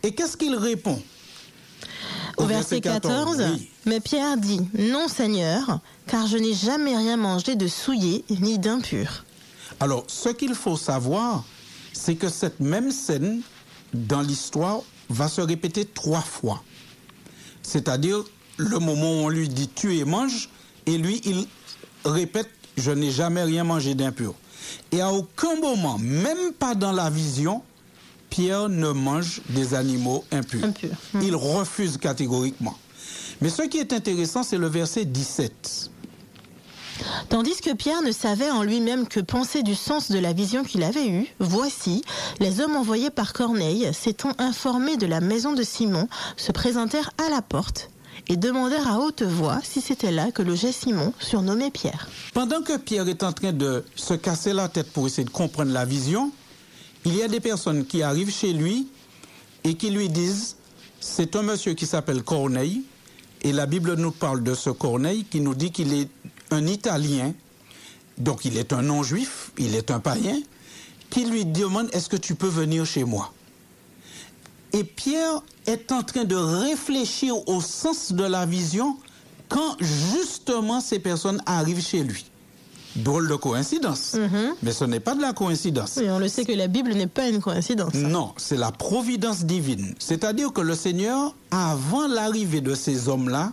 Et 0.03 0.13
qu'est-ce 0.13 0.37
qu'il 0.37 0.57
répond? 0.57 1.01
Au 2.37 2.47
verset 2.47 2.81
14, 2.81 3.37
oui. 3.39 3.71
mais 3.87 4.01
Pierre 4.01 4.37
dit 4.39 4.61
Non, 4.77 5.07
Seigneur, 5.07 5.81
car 6.09 6.27
je 6.27 6.37
n'ai 6.37 6.55
jamais 6.55 6.97
rien 6.97 7.17
mangé 7.17 7.55
de 7.55 7.69
souillé 7.69 8.25
ni 8.31 8.59
d'impur. 8.59 9.25
Alors, 9.81 10.05
ce 10.09 10.29
qu'il 10.29 10.55
faut 10.55 10.77
savoir, 10.77 11.45
c'est 11.93 12.17
que 12.17 12.29
cette 12.29 12.61
même 12.61 12.91
scène, 12.91 13.43
dans 13.95 14.21
l'histoire, 14.21 14.81
va 15.09 15.29
se 15.29 15.41
répéter 15.41 15.85
trois 15.85 16.21
fois. 16.21 16.63
C'est-à-dire 17.63 18.25
le 18.57 18.79
moment 18.79 19.11
où 19.11 19.25
on 19.27 19.29
lui 19.29 19.49
dit 19.49 19.69
tu 19.69 19.97
et 19.97 20.05
mange, 20.05 20.49
et 20.87 20.99
lui, 20.99 21.21
il 21.25 21.47
répète 22.05 22.49
je 22.79 22.91
n'ai 22.93 23.11
jamais 23.11 23.43
rien 23.43 23.65
mangé 23.65 23.95
d'impur. 23.95 24.35
Et 24.93 25.01
à 25.01 25.13
aucun 25.13 25.57
moment, 25.61 25.99
même 25.99 26.53
pas 26.59 26.75
dans 26.75 26.93
la 26.93 27.11
vision, 27.11 27.63
Pierre 28.31 28.69
ne 28.69 28.91
mange 28.91 29.43
des 29.49 29.75
animaux 29.75 30.25
impurs. 30.31 30.65
Impurs. 30.65 30.97
Il 31.23 31.35
refuse 31.35 31.97
catégoriquement. 31.99 32.77
Mais 33.41 33.51
ce 33.51 33.63
qui 33.63 33.79
est 33.79 33.93
intéressant, 33.93 34.43
c'est 34.43 34.59
le 34.59 34.69
verset 34.69 35.05
17. 35.05 35.91
Tandis 37.29 37.61
que 37.61 37.75
Pierre 37.75 38.01
ne 38.01 38.11
savait 38.11 38.51
en 38.51 38.63
lui-même 38.63 39.07
que 39.07 39.21
penser 39.21 39.63
du 39.63 39.75
sens 39.75 40.11
de 40.11 40.19
la 40.19 40.33
vision 40.33 40.65
qu'il 40.65 40.83
avait 40.83 41.09
eue, 41.09 41.27
voici, 41.39 42.03
les 42.41 42.61
hommes 42.61 42.75
envoyés 42.75 43.11
par 43.11 43.35
Corneille, 43.35 43.91
s'étant 43.93 44.33
informés 44.39 44.97
de 44.97 45.07
la 45.07 45.21
maison 45.21 45.53
de 45.53 45.63
Simon, 45.63 46.09
se 46.39 46.53
présentèrent 46.53 47.11
à 47.19 47.29
la 47.29 47.43
porte 47.43 47.91
et 48.29 48.37
demandèrent 48.37 48.89
à 48.89 48.99
haute 49.01 49.23
voix 49.23 49.61
si 49.63 49.83
c'était 49.83 50.11
là 50.11 50.33
que 50.33 50.41
logeait 50.41 50.73
Simon, 50.73 51.13
surnommé 51.19 51.71
Pierre. 51.71 52.09
Pendant 52.33 52.63
que 52.63 52.79
Pierre 52.79 53.09
est 53.09 53.23
en 53.23 53.33
train 53.33 53.53
de 53.53 53.85
se 53.95 54.15
casser 54.15 54.55
la 54.55 54.69
tête 54.69 54.91
pour 54.91 55.07
essayer 55.07 55.25
de 55.25 55.31
comprendre 55.31 55.73
la 55.73 55.85
vision, 55.85 56.33
il 57.05 57.15
y 57.15 57.23
a 57.23 57.29
des 57.29 57.41
personnes 57.41 57.85
qui 57.85 58.03
arrivent 58.03 58.33
chez 58.33 58.55
lui 58.55 58.89
et 59.65 59.75
qui 59.75 59.91
lui 59.91 60.09
disent, 60.09 60.57
c'est 60.99 61.37
un 61.37 61.43
monsieur 61.43 61.75
qui 61.75 61.85
s'appelle 61.85 62.23
Corneille, 62.23 62.85
et 63.43 63.53
la 63.53 63.67
Bible 63.67 63.95
nous 63.95 64.11
parle 64.11 64.43
de 64.43 64.55
ce 64.55 64.71
Corneille 64.71 65.25
qui 65.25 65.41
nous 65.41 65.55
dit 65.55 65.71
qu'il 65.71 65.93
est 65.95 66.09
un 66.51 66.67
Italien, 66.67 67.33
donc 68.19 68.45
il 68.45 68.57
est 68.57 68.73
un 68.73 68.83
non-juif, 68.83 69.53
il 69.59 69.75
est 69.75 69.91
un 69.91 70.01
païen, 70.01 70.41
qui 71.11 71.25
lui 71.25 71.45
demande 71.45 71.89
est-ce 71.93 72.09
que 72.09 72.17
tu 72.17 72.35
peux 72.35 72.49
venir 72.49 72.85
chez 72.85 73.05
moi? 73.05 73.33
Et 74.73 74.85
Pierre 74.85 75.43
est 75.67 75.93
en 75.93 76.03
train 76.03 76.25
de 76.25 76.37
réfléchir 76.37 77.49
au 77.49 77.61
sens 77.61 78.13
de 78.13 78.25
la 78.25 78.45
vision 78.45 78.97
quand 79.49 79.77
justement 79.81 80.81
ces 80.81 80.99
personnes 80.99 81.41
arrivent 81.47 81.85
chez 81.85 82.03
lui. 82.03 82.27
Drôle 82.97 83.29
de 83.29 83.37
coïncidence. 83.37 84.17
Mais 84.63 84.73
ce 84.73 84.85
n'est 84.85 85.01
pas 85.01 85.15
de 85.15 85.23
la 85.23 85.33
coïncidence. 85.33 85.95
Oui, 85.97 86.11
on 86.11 86.19
le 86.19 86.29
sait 86.29 86.45
que 86.45 86.53
la 86.53 86.67
Bible 86.67 86.93
n'est 86.95 87.07
pas 87.07 87.29
une 87.29 87.41
coïncidence. 87.41 87.95
Non, 87.95 88.33
c'est 88.37 88.57
la 88.57 88.73
providence 88.73 89.45
divine. 89.45 89.95
C'est-à-dire 89.99 90.53
que 90.53 90.61
le 90.61 90.75
Seigneur, 90.75 91.35
avant 91.51 92.09
l'arrivée 92.09 92.61
de 92.61 92.75
ces 92.75 93.09
hommes-là, 93.09 93.53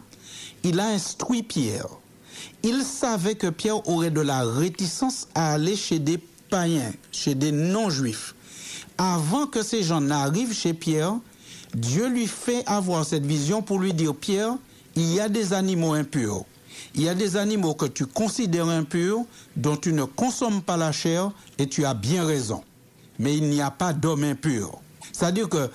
il 0.63 0.79
a 0.79 0.87
instruit 0.87 1.43
Pierre. 1.43 1.87
Il 2.67 2.81
savait 2.81 3.35
que 3.35 3.45
Pierre 3.45 3.87
aurait 3.87 4.09
de 4.09 4.21
la 4.21 4.43
réticence 4.43 5.27
à 5.35 5.53
aller 5.53 5.75
chez 5.75 5.99
des 5.99 6.17
païens, 6.49 6.93
chez 7.11 7.35
des 7.35 7.51
non-juifs. 7.51 8.33
Avant 8.97 9.45
que 9.45 9.61
ces 9.61 9.83
gens 9.83 10.01
n'arrivent 10.01 10.51
chez 10.51 10.73
Pierre, 10.73 11.13
Dieu 11.75 12.07
lui 12.07 12.25
fait 12.25 12.63
avoir 12.65 13.05
cette 13.05 13.23
vision 13.23 13.61
pour 13.61 13.77
lui 13.77 13.93
dire, 13.93 14.15
Pierre, 14.15 14.55
il 14.95 15.13
y 15.13 15.19
a 15.19 15.29
des 15.29 15.53
animaux 15.53 15.93
impurs. 15.93 16.43
Il 16.95 17.03
y 17.03 17.09
a 17.09 17.13
des 17.13 17.37
animaux 17.37 17.75
que 17.75 17.85
tu 17.85 18.07
considères 18.07 18.69
impurs, 18.69 19.19
dont 19.55 19.77
tu 19.77 19.93
ne 19.93 20.05
consommes 20.05 20.63
pas 20.63 20.75
la 20.75 20.91
chair, 20.91 21.31
et 21.59 21.67
tu 21.67 21.85
as 21.85 21.93
bien 21.93 22.25
raison. 22.25 22.63
Mais 23.19 23.37
il 23.37 23.43
n'y 23.47 23.61
a 23.61 23.69
pas 23.69 23.93
d'homme 23.93 24.23
impur. 24.23 24.79
C'est-à-dire 25.11 25.49
que 25.49 25.69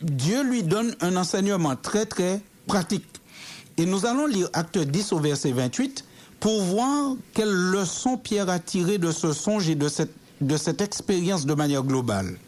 Dieu 0.00 0.44
lui 0.44 0.62
donne 0.62 0.94
un 1.00 1.16
enseignement 1.16 1.74
très 1.74 2.06
très 2.06 2.40
pratique. 2.68 3.20
Et 3.78 3.84
nous 3.84 4.06
allons 4.06 4.26
lire 4.26 4.48
Acte 4.52 4.78
10 4.78 5.12
au 5.12 5.18
verset 5.18 5.50
28 5.50 6.04
pour 6.40 6.62
voir 6.62 7.14
quelle 7.32 7.52
leçon 7.52 8.16
Pierre 8.16 8.48
a 8.48 8.58
tiré 8.58 8.98
de 8.98 9.10
ce 9.10 9.32
songe 9.32 9.68
et 9.68 9.74
de 9.74 9.88
cette, 9.88 10.12
de 10.40 10.56
cette 10.56 10.80
expérience 10.80 11.46
de 11.46 11.54
manière 11.54 11.82
globale. 11.82 12.38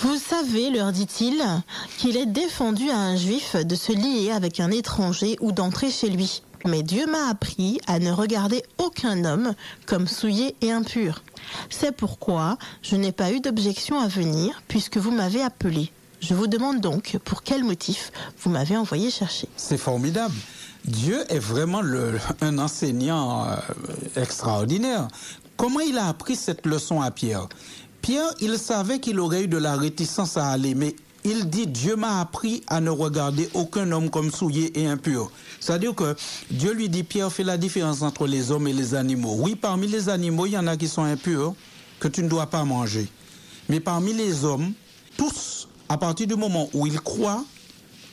Vous 0.00 0.18
savez, 0.18 0.70
leur 0.70 0.92
dit-il, 0.92 1.42
qu'il 1.96 2.16
est 2.18 2.26
défendu 2.26 2.90
à 2.90 2.98
un 2.98 3.16
juif 3.16 3.56
de 3.56 3.74
se 3.74 3.92
lier 3.92 4.30
avec 4.30 4.60
un 4.60 4.70
étranger 4.70 5.36
ou 5.40 5.52
d'entrer 5.52 5.90
chez 5.90 6.10
lui. 6.10 6.42
Mais 6.66 6.82
Dieu 6.82 7.06
m'a 7.06 7.28
appris 7.28 7.80
à 7.86 7.98
ne 7.98 8.10
regarder 8.10 8.62
aucun 8.78 9.24
homme 9.24 9.54
comme 9.86 10.06
souillé 10.06 10.54
et 10.60 10.72
impur. 10.72 11.22
C'est 11.70 11.92
pourquoi 11.92 12.58
je 12.82 12.96
n'ai 12.96 13.12
pas 13.12 13.32
eu 13.32 13.40
d'objection 13.40 14.00
à 14.00 14.08
venir, 14.08 14.62
puisque 14.68 14.98
vous 14.98 15.12
m'avez 15.12 15.42
appelé. 15.42 15.90
Je 16.28 16.34
vous 16.34 16.48
demande 16.48 16.80
donc 16.80 17.18
pour 17.24 17.44
quel 17.44 17.62
motif 17.62 18.10
vous 18.42 18.50
m'avez 18.50 18.76
envoyé 18.76 19.12
chercher. 19.12 19.46
C'est 19.56 19.78
formidable. 19.78 20.34
Dieu 20.84 21.22
est 21.28 21.38
vraiment 21.38 21.82
un 22.40 22.58
enseignant 22.58 23.46
euh, 23.46 23.54
extraordinaire. 24.16 25.06
Comment 25.56 25.78
il 25.78 25.96
a 25.98 26.08
appris 26.08 26.34
cette 26.34 26.66
leçon 26.66 27.00
à 27.00 27.12
Pierre? 27.12 27.46
Pierre, 28.02 28.28
il 28.40 28.58
savait 28.58 28.98
qu'il 28.98 29.20
aurait 29.20 29.44
eu 29.44 29.46
de 29.46 29.56
la 29.56 29.76
réticence 29.76 30.36
à 30.36 30.48
aller, 30.48 30.74
mais 30.74 30.96
il 31.22 31.48
dit 31.48 31.68
Dieu 31.68 31.94
m'a 31.94 32.20
appris 32.20 32.64
à 32.66 32.80
ne 32.80 32.90
regarder 32.90 33.48
aucun 33.54 33.92
homme 33.92 34.10
comme 34.10 34.32
souillé 34.32 34.80
et 34.80 34.88
impur. 34.88 35.30
C'est-à-dire 35.60 35.94
que 35.94 36.16
Dieu 36.50 36.72
lui 36.72 36.88
dit 36.88 37.04
Pierre, 37.04 37.32
fais 37.32 37.44
la 37.44 37.56
différence 37.56 38.02
entre 38.02 38.26
les 38.26 38.50
hommes 38.50 38.66
et 38.66 38.72
les 38.72 38.96
animaux. 38.96 39.36
Oui, 39.38 39.54
parmi 39.54 39.86
les 39.86 40.08
animaux, 40.08 40.46
il 40.46 40.54
y 40.54 40.58
en 40.58 40.66
a 40.66 40.76
qui 40.76 40.88
sont 40.88 41.04
impurs, 41.04 41.54
que 42.00 42.08
tu 42.08 42.24
ne 42.24 42.28
dois 42.28 42.46
pas 42.46 42.64
manger. 42.64 43.06
Mais 43.68 43.78
parmi 43.78 44.12
les 44.12 44.44
hommes, 44.44 44.72
tous, 45.16 45.68
à 45.88 45.98
partir 45.98 46.26
du 46.26 46.36
moment 46.36 46.68
où 46.74 46.86
ils 46.86 47.00
croient, 47.00 47.44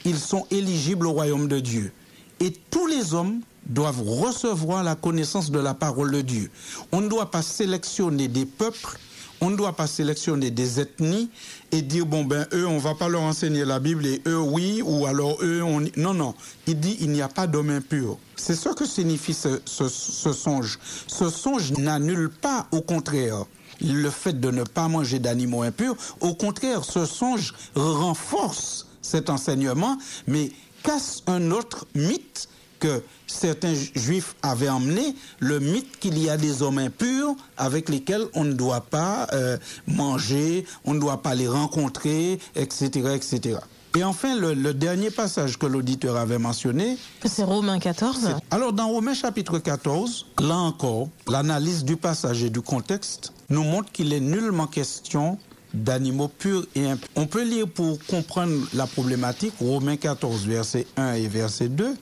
ils 0.06 0.18
sont 0.18 0.46
éligibles 0.52 1.08
au 1.08 1.12
royaume 1.12 1.48
de 1.48 1.60
Dieu. 1.60 1.92
Et 2.40 2.52
tous 2.70 2.88
les 2.88 3.14
hommes 3.14 3.42
doivent 3.66 4.02
recevoir 4.02 4.84
la 4.84 4.96
connaissance 4.96 5.50
de 5.50 5.60
la 5.60 5.74
parole 5.74 6.12
de 6.12 6.22
Dieu. 6.22 6.52
On 6.92 7.02
ne 7.02 7.08
doit 7.08 7.32
pas 7.32 7.42
sélectionner 7.42 8.28
des 8.28 8.46
peuples 8.46 9.00
on 9.44 9.50
ne 9.50 9.58
doit 9.58 9.74
pas 9.74 9.88
sélectionner 9.88 10.52
des 10.52 10.80
ethnies 10.80 11.30
et 11.74 11.82
dire, 11.82 12.06
bon, 12.06 12.24
ben, 12.24 12.48
eux, 12.54 12.66
on 12.66 12.78
va 12.78 12.96
pas 12.96 13.10
leur 13.10 13.24
enseigner 13.24 13.66
la 13.66 13.80
Bible 13.80 14.06
et 14.06 14.22
eux, 14.26 14.40
oui, 14.40 14.82
ou 14.82 15.06
alors 15.06 15.38
eux, 15.42 15.62
on... 15.62 15.82
Non, 15.98 16.14
non. 16.14 16.34
Il 16.66 16.80
dit, 16.80 16.96
il 17.02 17.10
n'y 17.10 17.22
a 17.22 17.28
pas 17.28 17.46
d'homme 17.46 17.70
impur. 17.70 18.18
C'est 18.38 18.56
ce 18.56 18.70
que 18.70 18.86
signifie 18.86 19.34
ce 19.34 19.60
songe. 19.66 20.80
Ce 21.08 21.30
songe 21.30 21.74
n'annule 21.74 22.30
pas, 22.30 22.68
au 22.72 22.80
contraire, 22.80 23.46
le 23.82 24.10
fait 24.10 24.40
de 24.40 24.52
ne 24.52 24.64
pas 24.64 24.88
manger 24.88 25.20
d'animaux 25.20 25.64
impurs. 25.64 25.96
Au 26.22 26.34
contraire, 26.34 26.84
ce 26.84 27.06
songe 27.06 27.54
renforce 27.76 28.88
cet 29.02 29.30
enseignement, 29.30 29.98
mais 30.28 30.52
casse 30.84 31.24
un 31.28 31.52
autre 31.52 31.86
mythe 31.96 32.50
que 32.80 33.02
certains 33.28 33.74
juifs 33.74 34.36
avaient 34.42 34.68
emmené, 34.68 35.16
le 35.40 35.60
mythe 35.60 36.00
qu'il 36.00 36.18
y 36.18 36.30
a 36.30 36.36
des 36.36 36.62
hommes 36.62 36.80
impurs 36.80 37.34
avec 37.56 37.88
lesquels 37.88 38.26
on 38.34 38.44
ne 38.44 38.52
doit 38.52 38.82
pas 38.82 39.28
euh, 39.32 39.58
manger, 39.88 40.66
on 40.84 40.94
ne 40.94 41.00
doit 41.00 41.22
pas 41.22 41.34
les 41.34 41.48
rencontrer, 41.48 42.40
etc. 42.56 43.16
etc. 43.16 43.60
Et 43.96 44.04
enfin, 44.04 44.36
le, 44.36 44.54
le 44.56 44.74
dernier 44.74 45.12
passage 45.12 45.58
que 45.60 45.68
l'auditeur 45.68 46.16
avait 46.18 46.40
mentionné. 46.40 46.98
C'est 47.26 47.44
Romains 47.44 47.78
14. 47.80 48.38
Alors, 48.50 48.74
dans 48.74 48.88
Romains 48.88 49.14
chapitre 49.14 49.60
14, 49.60 50.26
là 50.40 50.58
encore, 50.58 51.10
l'analyse 51.28 51.84
du 51.86 51.96
passage 51.96 52.44
et 52.44 52.50
du 52.50 52.62
contexte 52.62 53.34
nous 53.50 53.64
montre 53.64 53.92
qu'il 53.92 54.12
est 54.14 54.20
nullement 54.20 54.66
question 54.66 55.38
d'animaux 55.76 56.28
purs 56.28 56.66
et 56.76 56.88
impurs. 56.88 57.10
On 57.16 57.28
peut 57.28 57.44
lire 57.44 57.68
pour 57.68 58.00
comprendre 58.06 58.54
la 58.74 58.88
problématique 58.88 59.54
Romains 59.60 59.98
14, 59.98 60.46
verset 60.48 60.88
1 60.98 61.14
et 61.14 61.28
verset 61.28 61.70
2. 61.70 61.96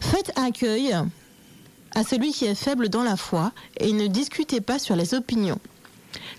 Faites 0.00 0.32
accueil 0.36 0.94
à 1.94 2.04
celui 2.04 2.32
qui 2.32 2.44
est 2.44 2.54
faible 2.54 2.88
dans 2.88 3.02
la 3.02 3.16
foi 3.16 3.52
et 3.80 3.92
ne 3.92 4.06
discutez 4.06 4.60
pas 4.60 4.78
sur 4.78 4.94
les 4.94 5.14
opinions. 5.14 5.58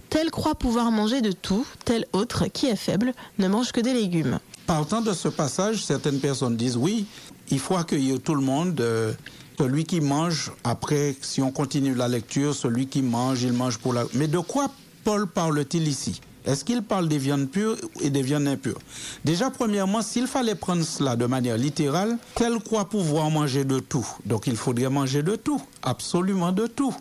Tel 0.10 0.32
croit 0.32 0.56
pouvoir 0.56 0.92
manger 0.92 1.22
de 1.22 1.32
tout, 1.32 1.66
tel 1.86 2.06
autre, 2.14 2.46
qui 2.48 2.66
est 2.66 2.76
faible, 2.76 3.14
ne 3.38 3.48
mange 3.48 3.72
que 3.72 3.80
des 3.82 3.94
légumes. 3.94 4.40
Partant 4.66 5.02
de 5.02 5.14
ce 5.14 5.28
passage, 5.28 5.84
certaines 5.84 6.20
personnes 6.20 6.56
disent 6.56 6.78
oui, 6.78 7.06
il 7.52 7.60
faut 7.60 7.78
accueillir 7.78 8.20
tout 8.20 8.36
le 8.36 8.42
monde. 8.42 8.80
euh, 8.82 9.14
celui 9.58 9.84
qui 9.84 10.00
mange, 10.00 10.52
après, 10.64 11.16
si 11.22 11.42
on 11.42 11.52
continue 11.52 11.94
la 11.94 12.08
lecture, 12.08 12.56
celui 12.56 12.88
qui 12.88 13.02
mange, 13.02 13.44
il 13.44 13.52
mange 13.52 13.78
pour 13.78 13.92
la... 13.94 14.06
Mais 14.14 14.28
de 14.28 14.40
quoi 14.40 14.72
Paul 15.04 15.28
parle-t-il 15.28 15.86
ici 15.86 16.22
Est-ce 16.46 16.64
qu'il 16.64 16.82
parle 16.82 17.10
des 17.10 17.18
viandes 17.18 17.50
pures 17.50 17.76
et 18.00 18.10
des 18.10 18.22
viandes 18.22 18.48
impures 18.48 18.80
Déjà, 19.26 19.50
premièrement, 19.50 20.02
s'il 20.02 20.28
fallait 20.28 20.56
prendre 20.56 20.84
cela 20.84 21.18
de 21.18 21.26
manière 21.26 21.58
littérale, 21.58 22.18
tel 22.36 22.58
croit 22.60 22.86
pouvoir 22.88 23.30
manger 23.30 23.66
de 23.66 23.80
tout. 23.80 24.08
Donc 24.26 24.48
il 24.48 24.56
faudrait 24.56 24.90
manger 24.90 25.24
de 25.24 25.36
tout, 25.36 25.62
absolument 25.84 26.54
de 26.54 26.66
tout. 26.66 26.96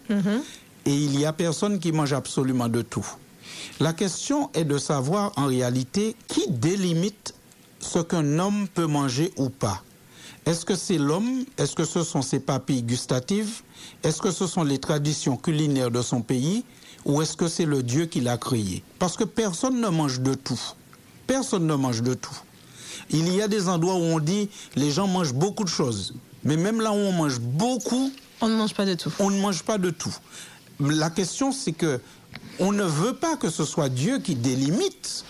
Et 0.89 0.95
il 0.95 1.21
y 1.21 1.27
a 1.27 1.35
personne 1.35 1.79
qui 1.81 1.93
mange 1.93 2.15
absolument 2.15 2.67
de 2.69 2.81
tout. 2.81 3.07
La 3.79 3.93
question 3.93 4.49
est 4.55 4.65
de 4.65 4.79
savoir 4.79 5.33
en 5.37 5.45
réalité 5.45 6.17
qui 6.29 6.49
délimite 6.49 7.35
ce 7.79 7.99
qu'un 7.99 8.39
homme 8.39 8.67
peut 8.73 8.87
manger 8.87 9.31
ou 9.37 9.51
pas. 9.51 9.83
Est-ce 10.47 10.65
que 10.65 10.75
c'est 10.75 10.97
l'homme? 10.97 11.45
Est-ce 11.59 11.75
que 11.77 11.85
ce 11.85 12.03
sont 12.03 12.23
ses 12.23 12.41
papilles 12.41 12.83
gustatives? 12.83 13.61
Est-ce 14.03 14.23
que 14.23 14.31
ce 14.31 14.47
sont 14.47 14.65
les 14.65 14.79
traditions 14.79 15.37
culinaires 15.37 15.91
de 15.91 16.01
son 16.01 16.23
pays? 16.23 16.65
Ou 17.05 17.21
est-ce 17.21 17.37
que 17.37 17.49
c'est 17.49 17.67
le 17.67 17.83
Dieu 17.83 18.07
qui 18.07 18.23
l'a 18.23 18.39
créé? 18.39 18.83
Parce 18.99 19.19
que 19.19 19.25
personne 19.25 19.83
ne 19.83 19.89
mange 19.89 20.21
de 20.21 20.33
tout. 20.33 20.59
Personne 21.27 21.67
ne 21.67 21.75
mange 21.75 22.01
de 22.03 22.15
tout. 22.15 22.37
Il 23.11 23.31
y 23.35 23.43
a 23.43 23.49
des 23.49 23.69
endroits 23.69 23.97
où 23.97 24.05
on 24.05 24.21
dit 24.21 24.49
les 24.75 24.91
gens 24.91 25.07
mangent 25.07 25.35
beaucoup 25.35 25.65
de 25.65 25.69
choses. 25.69 26.15
Mais 26.45 26.57
même 26.57 26.81
là 26.81 26.93
où 26.93 26.97
on 26.97 27.13
mange 27.13 27.41
beaucoup, 27.41 28.11
On 28.41 28.49
ne 28.49 28.57
mange 28.57 28.73
pas 28.73 28.87
de 28.87 28.95
tout. 28.95 29.13
on 29.19 29.29
ne 29.31 29.39
mange 29.39 29.63
pas 29.65 29.77
de 29.77 29.91
tout. 29.91 30.15
La 30.81 31.11
question, 31.11 31.53
c'est 31.53 31.73
que 31.73 32.01
on 32.61 32.73
ne 32.73 32.85
veut 32.85 33.15
pas 33.15 33.37
que 33.37 33.51
ce 33.51 33.65
soit 33.65 33.89
Dieu 33.89 34.19
qui 34.19 34.35
délimite 34.35 35.25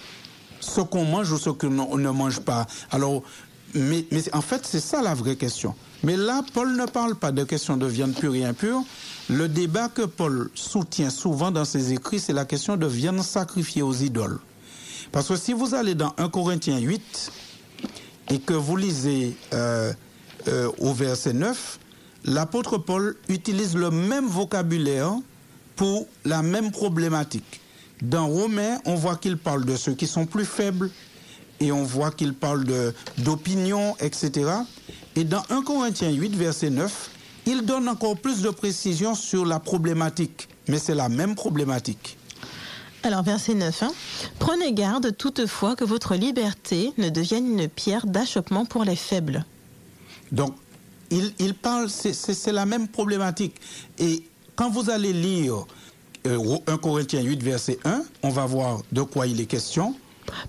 ce 0.61 0.81
qu'on 0.81 1.05
mange 1.05 1.31
ou 1.33 1.39
ce 1.39 1.51
qu'on 1.51 1.99
ne 1.99 2.11
mange 2.11 2.41
pas. 2.41 2.67
Alors, 2.91 3.23
mais, 3.75 4.07
en 4.33 4.41
fait, 4.41 4.67
c'est 4.67 4.81
ça 4.81 5.03
la 5.03 5.15
vraie 5.15 5.37
question. 5.37 5.75
Mais 6.03 6.17
là, 6.17 6.43
Paul 6.55 6.77
ne 6.77 6.87
parle 6.87 7.15
pas 7.15 7.33
de 7.33 7.45
question 7.45 7.77
de 7.77 7.87
viande 7.87 8.15
pure 8.15 8.35
et 8.35 8.45
impure. 8.45 8.83
Le 9.29 9.49
débat 9.49 9.89
que 9.89 10.03
Paul 10.03 10.51
soutient 10.55 11.11
souvent 11.11 11.51
dans 11.51 11.65
ses 11.65 11.93
écrits, 11.93 12.21
c'est 12.21 12.33
la 12.33 12.45
question 12.45 12.77
de 12.77 12.87
viande 12.87 13.23
sacrifiée 13.23 13.83
aux 13.83 13.95
idoles. 13.95 14.39
Parce 15.13 15.29
que 15.29 15.37
si 15.37 15.53
vous 15.53 15.75
allez 15.75 15.95
dans 15.95 16.15
1 16.19 16.29
Corinthiens 16.29 16.79
8 16.79 17.33
et 18.31 18.39
que 18.39 18.55
vous 18.55 18.77
lisez 18.77 19.37
euh, 19.53 19.93
euh, 20.49 20.71
au 20.79 20.93
verset 20.93 21.33
9, 21.33 21.79
l'apôtre 22.25 22.79
Paul 22.79 23.17
utilise 23.29 23.75
le 23.75 23.91
même 23.91 24.27
vocabulaire 24.27 25.13
pour 25.79 26.09
la 26.25 26.43
même 26.43 26.73
problématique. 26.73 27.61
Dans 28.03 28.27
Romains, 28.27 28.81
on 28.85 28.97
voit 28.97 29.17
qu'il 29.17 29.39
parle 29.39 29.65
de 29.65 29.77
ceux 29.77 29.95
qui 29.95 30.07
sont 30.07 30.27
plus 30.27 30.45
faibles 30.45 30.91
et 31.61 31.73
on 31.73 31.85
voit 31.85 32.11
qu'il 32.11 32.35
parle 32.35 32.65
d'opinion, 33.17 33.97
etc. 34.01 34.51
Et 35.17 35.25
dans 35.25 35.43
1 35.49 35.63
Corinthiens 35.63 36.11
8, 36.11 36.35
verset 36.35 36.71
9, 36.71 37.11
il 37.47 37.63
donne 37.63 37.89
encore 37.89 38.17
plus 38.17 38.43
de 38.43 38.51
précision 38.51 39.15
sur 39.15 39.47
la 39.47 39.61
problématique, 39.61 40.49
mais 40.69 40.79
c'est 40.79 40.95
la 40.95 41.09
même 41.09 41.35
problématique. 41.35 42.19
Alors, 43.05 43.23
verset 43.23 43.55
9. 43.55 43.83
hein. 43.85 43.93
Prenez 44.41 44.73
garde 44.73 45.17
toutefois 45.17 45.77
que 45.77 45.85
votre 45.85 46.17
liberté 46.17 46.93
ne 46.99 47.09
devienne 47.09 47.47
une 47.59 47.69
pierre 47.69 48.07
d'achoppement 48.07 48.65
pour 48.65 48.83
les 48.83 48.97
faibles. 48.97 49.45
Donc, 50.33 50.55
il, 51.11 51.33
il 51.39 51.55
parle, 51.55 51.89
c'est 51.89 52.53
la 52.53 52.67
même 52.67 52.89
problématique. 52.89 53.55
Et 53.99 54.25
quand 54.59 54.71
vous 54.71 54.91
allez 54.91 55.13
lire 55.13 55.67
euh, 56.27 56.59
1 56.67 56.79
Corinthiens 56.79 57.23
8, 57.23 57.43
verset 57.45 57.79
1, 57.85 58.03
on 58.25 58.31
va 58.31 58.45
voir 58.45 58.81
de 58.91 59.03
quoi 59.03 59.29
il 59.29 59.41
est 59.41 59.47
question. 59.47 59.95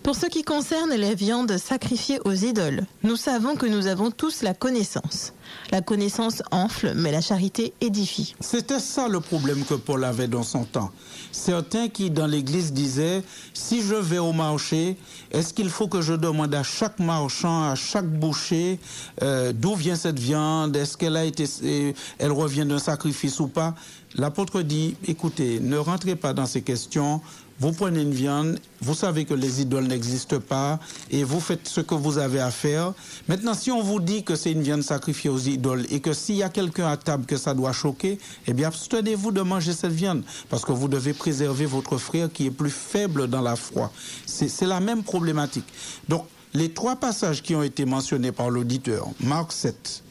Pour 0.03 0.15
ce 0.15 0.25
qui 0.25 0.43
concerne 0.43 0.93
les 0.93 1.15
viandes 1.15 1.57
sacrifiées 1.57 2.19
aux 2.25 2.33
idoles, 2.33 2.85
nous 3.03 3.15
savons 3.15 3.55
que 3.55 3.65
nous 3.65 3.87
avons 3.87 4.11
tous 4.11 4.41
la 4.41 4.53
connaissance. 4.53 5.33
La 5.71 5.81
connaissance 5.81 6.43
enfle, 6.51 6.93
mais 6.95 7.11
la 7.11 7.21
charité 7.21 7.73
édifie. 7.81 8.35
C'était 8.39 8.79
ça 8.79 9.07
le 9.07 9.19
problème 9.19 9.63
que 9.65 9.73
Paul 9.73 10.03
avait 10.03 10.27
dans 10.27 10.43
son 10.43 10.63
temps. 10.63 10.91
Certains 11.31 11.89
qui 11.89 12.09
dans 12.09 12.27
l'église 12.27 12.71
disaient, 12.73 13.23
si 13.53 13.81
je 13.81 13.95
vais 13.95 14.17
au 14.19 14.31
marché, 14.31 14.97
est-ce 15.31 15.53
qu'il 15.53 15.69
faut 15.69 15.87
que 15.87 16.01
je 16.01 16.13
demande 16.13 16.53
à 16.53 16.63
chaque 16.63 16.99
marchand, 16.99 17.69
à 17.69 17.75
chaque 17.75 18.07
boucher, 18.07 18.79
euh, 19.21 19.51
d'où 19.53 19.75
vient 19.75 19.95
cette 19.95 20.19
viande, 20.19 20.75
est-ce 20.75 20.97
qu'elle 20.97 21.17
a 21.17 21.25
été, 21.25 21.45
euh, 21.63 21.93
elle 22.17 22.31
revient 22.31 22.65
d'un 22.65 22.79
sacrifice 22.79 23.39
ou 23.39 23.47
pas? 23.47 23.75
L'apôtre 24.15 24.61
dit, 24.61 24.95
écoutez, 25.07 25.59
ne 25.59 25.77
rentrez 25.77 26.15
pas 26.15 26.33
dans 26.33 26.47
ces 26.47 26.61
questions. 26.61 27.21
Vous 27.59 27.73
prenez 27.73 28.01
une 28.01 28.13
viande, 28.13 28.57
vous 28.79 28.93
savez 28.93 29.25
que 29.25 29.33
les 29.33 29.61
idoles 29.61 29.87
n'existent 29.87 30.39
pas 30.39 30.79
et 31.11 31.25
vous 31.25 31.41
faites 31.41 31.67
ce 31.67 31.81
que 31.81 31.93
vous 31.93 32.17
avez 32.17 32.39
à 32.39 32.51
faire. 32.51 32.93
Maintenant, 33.27 33.53
si 33.53 33.69
on 33.69 33.83
vous 33.83 33.99
dit 33.99 34.23
que 34.23 34.37
c'est 34.37 34.53
une 34.53 34.61
viande 34.61 34.81
sacrifiée 34.81 35.29
aux 35.29 35.39
idoles 35.39 35.85
et 35.89 35.99
que 35.99 36.13
s'il 36.13 36.37
y 36.37 36.43
a 36.43 36.47
quelqu'un 36.47 36.87
à 36.87 36.95
table 36.95 37.25
que 37.25 37.35
ça 37.35 37.53
doit 37.53 37.73
choquer, 37.73 38.17
eh 38.47 38.53
bien, 38.53 38.69
abstenez-vous 38.69 39.31
de 39.31 39.41
manger 39.41 39.73
cette 39.73 39.91
viande 39.91 40.23
parce 40.49 40.63
que 40.63 40.71
vous 40.71 40.87
devez 40.87 41.11
préserver 41.11 41.65
votre 41.65 41.97
frère 41.97 42.31
qui 42.31 42.45
est 42.45 42.51
plus 42.51 42.69
faible 42.69 43.27
dans 43.27 43.41
la 43.41 43.57
foi. 43.57 43.91
C'est 44.25 44.65
la 44.65 44.79
même 44.79 45.03
problématique. 45.03 45.67
Donc, 46.07 46.25
les 46.53 46.71
trois 46.71 46.95
passages 46.95 47.43
qui 47.43 47.55
ont 47.55 47.63
été 47.63 47.83
mentionnés 47.83 48.31
par 48.31 48.49
l'auditeur, 48.49 49.05
Marc 49.19 49.51
7, 49.51 50.03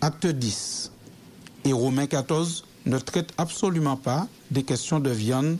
Acte 0.00 0.26
10 0.26 0.90
et 1.66 1.72
Romains 1.74 2.06
14, 2.06 2.64
ne 2.86 2.98
traitent 2.98 3.32
absolument 3.36 3.96
pas 3.96 4.26
des 4.50 4.62
questions 4.62 5.00
de 5.00 5.10
viande 5.10 5.58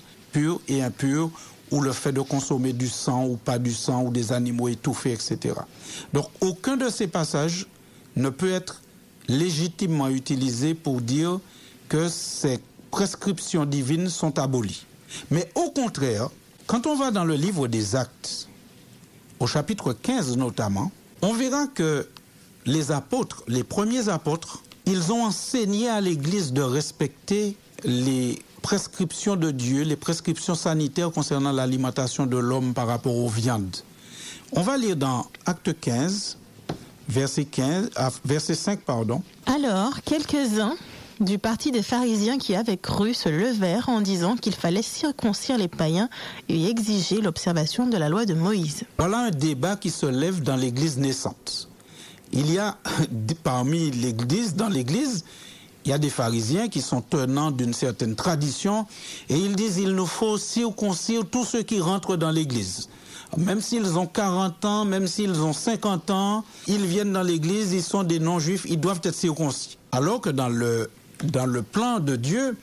et 0.69 0.83
impure 0.83 1.31
ou 1.71 1.81
le 1.81 1.93
fait 1.93 2.12
de 2.12 2.21
consommer 2.21 2.73
du 2.73 2.88
sang 2.88 3.26
ou 3.26 3.37
pas 3.37 3.59
du 3.59 3.73
sang 3.73 4.05
ou 4.05 4.11
des 4.11 4.33
animaux 4.33 4.69
étouffés, 4.69 5.12
etc. 5.12 5.55
Donc 6.12 6.26
aucun 6.40 6.76
de 6.76 6.88
ces 6.88 7.07
passages 7.07 7.66
ne 8.14 8.28
peut 8.28 8.52
être 8.52 8.83
légitimement 9.28 10.09
utilisé 10.09 10.75
pour 10.75 11.00
dire 11.00 11.40
que 11.88 12.09
ces 12.09 12.61
prescriptions 12.90 13.64
divines 13.64 14.09
sont 14.09 14.38
abolies. 14.38 14.87
Mais 15.31 15.50
au 15.55 15.71
contraire, 15.71 16.28
quand 16.66 16.87
on 16.87 16.97
va 16.97 17.11
dans 17.11 17.25
le 17.25 17.35
livre 17.35 17.69
des 17.69 17.97
actes, 17.97 18.49
au 19.40 19.47
chapitre 19.47 19.93
15 19.93 20.37
notamment, 20.37 20.90
on 21.23 21.33
verra 21.33 21.66
que 21.66 22.09
les 22.64 22.90
apôtres, 22.90 23.45
les 23.49 23.64
premiers 23.64 24.09
apôtres, 24.09 24.62
ils 24.87 25.12
ont 25.12 25.25
enseigné 25.25 25.88
à 25.88 26.00
l'Église 26.00 26.52
de 26.52 26.62
respecter 26.62 27.57
les 27.85 28.38
prescriptions 28.66 29.37
de 29.37 29.52
Dieu, 29.52 29.85
les 29.85 29.94
prescriptions 29.94 30.56
sanitaires 30.56 31.12
concernant 31.12 31.52
l'alimentation 31.52 32.26
de 32.26 32.37
l'homme 32.37 32.75
par 32.75 32.88
rapport 32.88 33.14
aux 33.14 33.28
viandes. 33.28 33.76
On 34.50 34.62
va 34.62 34.76
lire 34.76 34.96
dans 34.96 35.25
Acte 35.46 35.78
15, 35.80 36.37
verset, 37.08 37.44
15, 37.44 37.90
ah, 37.94 38.11
verset 38.25 38.56
5, 38.56 38.80
pardon. 38.80 39.23
Alors, 39.46 40.02
quelques-uns 40.04 40.75
du 41.20 41.38
parti 41.38 41.70
des 41.70 41.85
pharisiens 41.85 42.38
qui 42.38 42.56
avaient 42.56 42.76
cru 42.76 43.14
se 43.14 43.28
levèrent 43.28 43.88
en 43.88 44.00
disant 44.00 44.35
qu'il 44.35 44.56
fallait 44.56 44.82
circoncire 44.82 45.58
les 45.58 45.68
païens 45.68 46.08
et 46.49 46.68
exiger 46.68 47.20
l'observation 47.20 47.87
de 47.87 47.96
la 47.96 48.08
loi 48.08 48.26
de 48.26 48.35
Moïse. 48.35 48.82
Voilà 48.99 49.26
un 49.26 49.30
débat 49.30 49.76
qui 49.76 49.90
se 49.90 50.06
lève 50.06 50.42
dans 50.42 50.56
l'Église 50.56 50.99
naissante. 50.99 51.68
Il 52.32 52.52
y 52.52 52.58
a 52.58 52.76
parmi 53.44 53.92
l'Église, 53.92 54.56
dans 54.56 54.68
l'Église, 54.68 55.25
il 55.87 55.90
y 55.90 55.93
a 55.93 55.99
des 55.99 56.11
pharisiens 56.11 56.69
qui 56.69 56.83
sont 56.83 57.00
tenants 57.00 57.52
d'une 57.52 57.73
certaine 57.73 58.16
tradition 58.16 58.87
et 59.28 59.37
ils 59.37 59.55
disent 59.55 59.78
il 59.78 59.90
nous 59.93 60.07
faut 60.07 60.37
circoncire 60.37 61.23
tous 61.31 61.45
ceux 61.45 61.62
qui 61.62 61.81
rentrent 61.81 62.16
dans 62.16 62.33
l'Église. 62.33 62.88
Même 63.37 63.61
s'ils 63.61 63.96
ont 63.96 64.07
40 64.07 64.64
ans, 64.64 64.85
même 64.85 65.07
s'ils 65.07 65.40
ont 65.40 65.53
50 65.53 66.11
ans, 66.11 66.44
ils 66.66 66.85
viennent 66.85 67.12
dans 67.12 67.22
l'Église, 67.22 67.72
ils 67.72 67.85
sont 67.85 68.03
des 68.03 68.18
non-juifs, 68.18 68.66
ils 68.68 68.81
doivent 68.81 69.01
être 69.05 69.14
circoncis. 69.14 69.79
Alors 69.92 70.20
que 70.20 70.31
dans 70.31 70.49
le, 70.49 70.90
dans 71.22 71.46
le 71.46 71.62
plan 71.62 72.01
de 72.01 72.16
Dieu, 72.16 72.57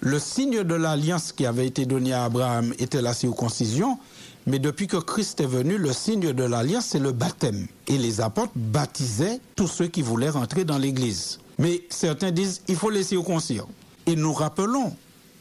le 0.00 0.18
signe 0.18 0.64
de 0.64 0.74
l'alliance 0.74 1.30
qui 1.30 1.46
avait 1.46 1.66
été 1.66 1.86
donné 1.86 2.12
à 2.12 2.24
Abraham 2.24 2.74
était 2.80 3.02
la 3.02 3.14
circoncision, 3.14 3.98
mais 4.46 4.58
depuis 4.58 4.88
que 4.88 4.96
Christ 4.96 5.40
est 5.40 5.46
venu, 5.46 5.78
le 5.78 5.92
signe 5.92 6.32
de 6.32 6.44
l'alliance, 6.44 6.86
c'est 6.90 6.98
le 6.98 7.12
baptême. 7.12 7.66
Et 7.86 7.98
les 7.98 8.20
apôtres 8.20 8.52
baptisaient 8.56 9.40
tous 9.54 9.68
ceux 9.68 9.86
qui 9.86 10.02
voulaient 10.02 10.28
rentrer 10.28 10.64
dans 10.64 10.78
l'Église. 10.78 11.38
Mais 11.58 11.82
certains 11.88 12.30
disent, 12.30 12.62
il 12.68 12.76
faut 12.76 12.90
les 12.90 13.04
circoncire. 13.04 13.66
Et 14.06 14.16
nous 14.16 14.32
rappelons 14.32 14.94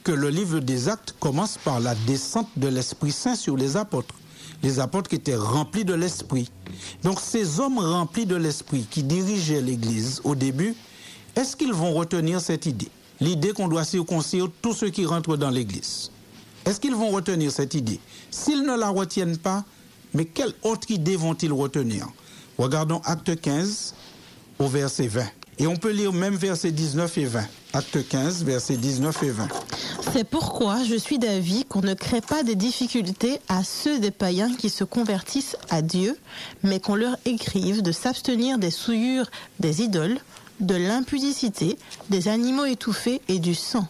que 0.04 0.12
le 0.12 0.30
livre 0.30 0.60
des 0.60 0.90
actes 0.90 1.16
commence 1.20 1.58
par 1.58 1.80
la 1.80 1.96
descente 1.96 2.50
de 2.58 2.68
l'Esprit 2.68 3.12
Saint 3.12 3.36
sur 3.36 3.58
les 3.58 3.78
apôtres. 3.78 4.16
Les 4.62 4.80
apôtres 4.80 5.10
qui 5.10 5.16
étaient 5.16 5.36
remplis 5.36 5.86
de 5.86 5.94
l'Esprit. 5.94 6.50
Donc 7.04 7.20
ces 7.20 7.60
hommes 7.60 7.80
remplis 7.80 8.26
de 8.26 8.36
l'Esprit 8.36 8.86
qui 8.90 9.04
dirigeaient 9.04 9.62
l'Église 9.62 10.22
au 10.24 10.36
début, 10.36 10.76
est-ce 11.36 11.56
qu'ils 11.56 11.74
vont 11.74 11.94
retenir 11.94 12.40
cette 12.40 12.66
idée? 12.66 12.90
L'idée 13.20 13.54
qu'on 13.54 13.68
doit 13.68 13.86
circoncire 13.86 14.48
tous 14.62 14.74
ceux 14.74 14.90
qui 14.90 15.06
rentrent 15.06 15.38
dans 15.38 15.50
l'Église. 15.50 16.12
Est-ce 16.66 16.80
qu'ils 16.80 16.96
vont 16.96 17.10
retenir 17.10 17.52
cette 17.52 17.74
idée? 17.74 18.00
S'ils 18.32 18.64
ne 18.64 18.78
la 18.78 18.90
retiennent 18.90 19.38
pas, 19.38 19.66
mais 20.14 20.26
quelle 20.26 20.54
autre 20.64 20.92
idée 20.92 21.16
vont-ils 21.16 21.52
retenir? 21.52 22.08
Regardons 22.58 23.02
Acte 23.04 23.40
15 23.40 23.96
au 24.60 24.68
verset 24.68 25.08
20. 25.08 25.26
Et 25.60 25.68
on 25.68 25.76
peut 25.76 25.92
lire 25.92 26.14
même 26.14 26.36
verset 26.36 26.72
19 26.72 27.18
et 27.18 27.26
20. 27.26 27.44
Acte 27.74 28.08
15, 28.08 28.44
verset 28.44 28.78
19 28.78 29.24
et 29.24 29.32
20. 29.32 29.48
C'est 30.12 30.24
pourquoi 30.24 30.84
je 30.84 30.96
suis 30.96 31.20
d'avis 31.20 31.66
qu'on 31.66 31.82
ne 31.82 31.94
crée 31.94 32.22
pas 32.22 32.44
des 32.44 32.56
difficultés 32.56 33.40
à 33.50 33.64
ceux 33.64 34.00
des 34.00 34.12
païens 34.12 34.54
qui 34.56 34.70
se 34.70 34.84
convertissent 34.84 35.58
à 35.70 35.82
Dieu, 35.82 36.18
mais 36.64 36.80
qu'on 36.80 36.96
leur 36.96 37.18
écrive 37.26 37.82
de 37.82 37.92
s'abstenir 37.92 38.58
des 38.58 38.72
souillures 38.72 39.30
des 39.60 39.82
idoles, 39.82 40.20
de 40.60 40.76
l'impudicité, 40.76 41.78
des 42.10 42.28
animaux 42.28 42.66
étouffés 42.66 43.22
et 43.28 43.40
du 43.40 43.56
sang. 43.56 43.88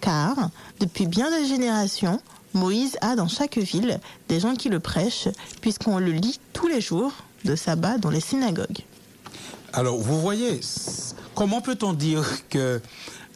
Car, 0.00 0.50
depuis 0.80 1.06
bien 1.06 1.30
des 1.30 1.46
générations, 1.46 2.20
Moïse 2.54 2.96
a 3.00 3.14
dans 3.14 3.28
chaque 3.28 3.58
ville 3.58 4.00
des 4.28 4.40
gens 4.40 4.54
qui 4.54 4.68
le 4.68 4.80
prêchent, 4.80 5.28
puisqu'on 5.60 5.98
le 5.98 6.12
lit 6.12 6.40
tous 6.52 6.66
les 6.66 6.80
jours 6.80 7.12
de 7.44 7.54
sabbat 7.54 7.98
dans 7.98 8.10
les 8.10 8.20
synagogues. 8.20 8.84
Alors, 9.72 9.98
vous 9.98 10.20
voyez, 10.20 10.60
comment 11.34 11.60
peut-on 11.60 11.92
dire 11.92 12.24
que 12.48 12.80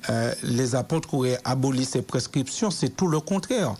euh, 0.09 0.35
les 0.43 0.75
apôtres 0.75 1.15
auraient 1.15 1.39
aboli 1.45 1.85
ces 1.85 2.03
prescriptions? 2.03 2.71
C'est 2.71 2.97
tout 2.97 3.09
le 3.09 3.21
contraire. 3.21 3.75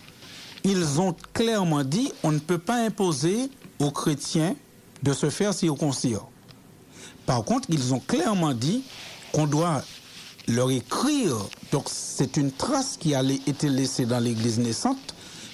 Ils 0.63 1.01
ont 1.01 1.15
clairement 1.33 1.83
dit 1.83 2.11
on 2.23 2.31
ne 2.31 2.39
peut 2.39 2.59
pas 2.59 2.75
imposer 2.75 3.49
aux 3.79 3.91
chrétiens 3.91 4.55
de 5.01 5.13
se 5.13 5.29
faire 5.29 5.53
circoncire. 5.53 6.21
Par 7.25 7.43
contre, 7.43 7.67
ils 7.69 7.93
ont 7.93 7.99
clairement 7.99 8.53
dit 8.53 8.83
qu'on 9.33 9.47
doit 9.47 9.83
leur 10.47 10.71
écrire. 10.71 11.35
Donc, 11.71 11.85
c'est 11.87 12.37
une 12.37 12.51
trace 12.51 12.97
qui 12.97 13.15
a 13.15 13.23
été 13.23 13.69
laissée 13.69 14.05
dans 14.05 14.19
l'Église 14.19 14.59
naissante 14.59 15.12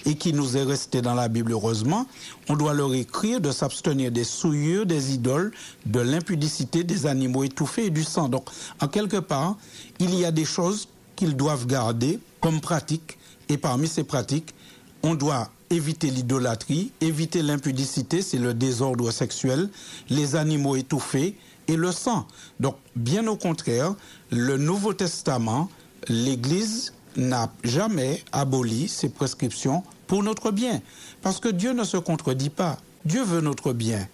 et 0.09 0.15
qui 0.15 0.33
nous 0.33 0.57
est 0.57 0.63
restée 0.63 1.03
dans 1.03 1.13
la 1.13 1.27
Bible, 1.27 1.51
heureusement. 1.51 2.07
On 2.49 2.55
doit 2.55 2.73
leur 2.73 2.95
écrire 2.95 3.39
de 3.39 3.51
s'abstenir 3.51 4.11
des 4.11 4.23
souillures, 4.23 4.87
des 4.87 5.13
idoles, 5.13 5.51
de 5.85 5.99
l'impudicité, 5.99 6.83
des 6.83 7.05
animaux 7.05 7.43
étouffés 7.43 7.85
et 7.85 7.89
du 7.91 8.03
sang. 8.03 8.27
Donc, 8.27 8.45
en 8.81 8.87
quelque 8.87 9.17
part, 9.17 9.55
il 9.99 10.15
y 10.15 10.25
a 10.25 10.31
des 10.31 10.45
choses 10.45 10.87
qu'ils 11.15 11.35
doivent 11.35 11.67
garder 11.67 12.19
comme 12.41 12.59
pratiques. 12.59 13.19
Et 13.49 13.57
parmi 13.57 13.87
ces 13.87 14.03
pratiques, 14.03 14.55
on 15.03 15.13
doit 15.13 15.51
éviter 15.69 16.09
l'idolâtrie, 16.09 16.91
éviter 17.01 17.43
l'impudicité, 17.43 18.23
c'est 18.23 18.39
le 18.39 18.55
désordre 18.55 19.11
sexuel, 19.11 19.69
les 20.09 20.35
animaux 20.35 20.75
étouffés 20.75 21.35
et 21.67 21.75
le 21.75 21.91
sang. 21.91 22.25
Donc, 22.59 22.77
bien 22.95 23.27
au 23.27 23.35
contraire, 23.35 23.93
le 24.31 24.57
Nouveau 24.57 24.93
Testament, 24.93 25.69
l'Église 26.07 26.93
n'a 27.15 27.51
jamais 27.63 28.23
aboli 28.31 28.87
ces 28.87 29.09
prescriptions 29.09 29.83
pour 30.09 30.23
notre 30.23 30.51
bien. 30.51 30.81
Parce 31.21 31.39
que 31.39 31.47
Dieu 31.47 31.71
ne 31.71 31.85
se 31.85 31.95
contredit 31.95 32.49
pas. 32.49 32.77
Dieu 33.05 33.23
veut 33.23 33.39
notre 33.39 33.71
bien. 33.71 34.05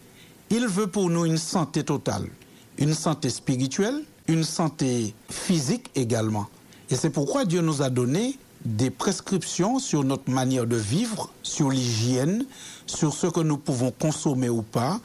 Il 0.52 0.68
veut 0.68 0.88
pour 0.88 1.10
nous 1.10 1.26
une 1.26 1.38
santé 1.38 1.84
totale, 1.84 2.28
une 2.78 2.94
santé 2.94 3.32
spirituelle, 3.32 4.04
une 4.28 4.44
santé 4.44 5.16
physique 5.32 5.90
également. 5.96 6.48
Et 6.92 6.96
c'est 6.96 7.10
pourquoi 7.10 7.46
Dieu 7.46 7.62
nous 7.62 7.82
a 7.82 7.90
donné 7.90 8.38
des 8.66 8.90
prescriptions 8.90 9.80
sur 9.80 10.04
notre 10.04 10.30
manière 10.30 10.68
de 10.68 10.76
vivre, 10.76 11.32
sur 11.42 11.70
l'hygiène, 11.70 12.46
sur 12.86 13.14
ce 13.14 13.28
que 13.28 13.40
nous 13.40 13.58
pouvons 13.58 13.92
consommer 13.92 14.50
ou 14.50 14.64
pas. 14.64 15.00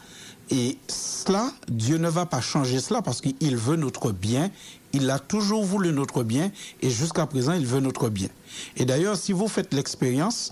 Et 0.50 0.76
cela, 0.88 1.52
Dieu 1.68 1.98
ne 1.98 2.08
va 2.08 2.26
pas 2.26 2.40
changer 2.40 2.80
cela 2.80 3.00
parce 3.00 3.20
qu'il 3.20 3.56
veut 3.56 3.76
notre 3.76 4.10
bien. 4.10 4.50
Il 4.92 5.08
a 5.08 5.20
toujours 5.20 5.64
voulu 5.64 5.92
notre 5.92 6.24
bien 6.24 6.50
et 6.82 6.90
jusqu'à 6.90 7.26
présent, 7.26 7.52
il 7.52 7.64
veut 7.64 7.80
notre 7.80 8.08
bien. 8.08 8.28
Et 8.76 8.84
d'ailleurs, 8.84 9.16
si 9.16 9.32
vous 9.32 9.46
faites 9.46 9.72
l'expérience 9.72 10.50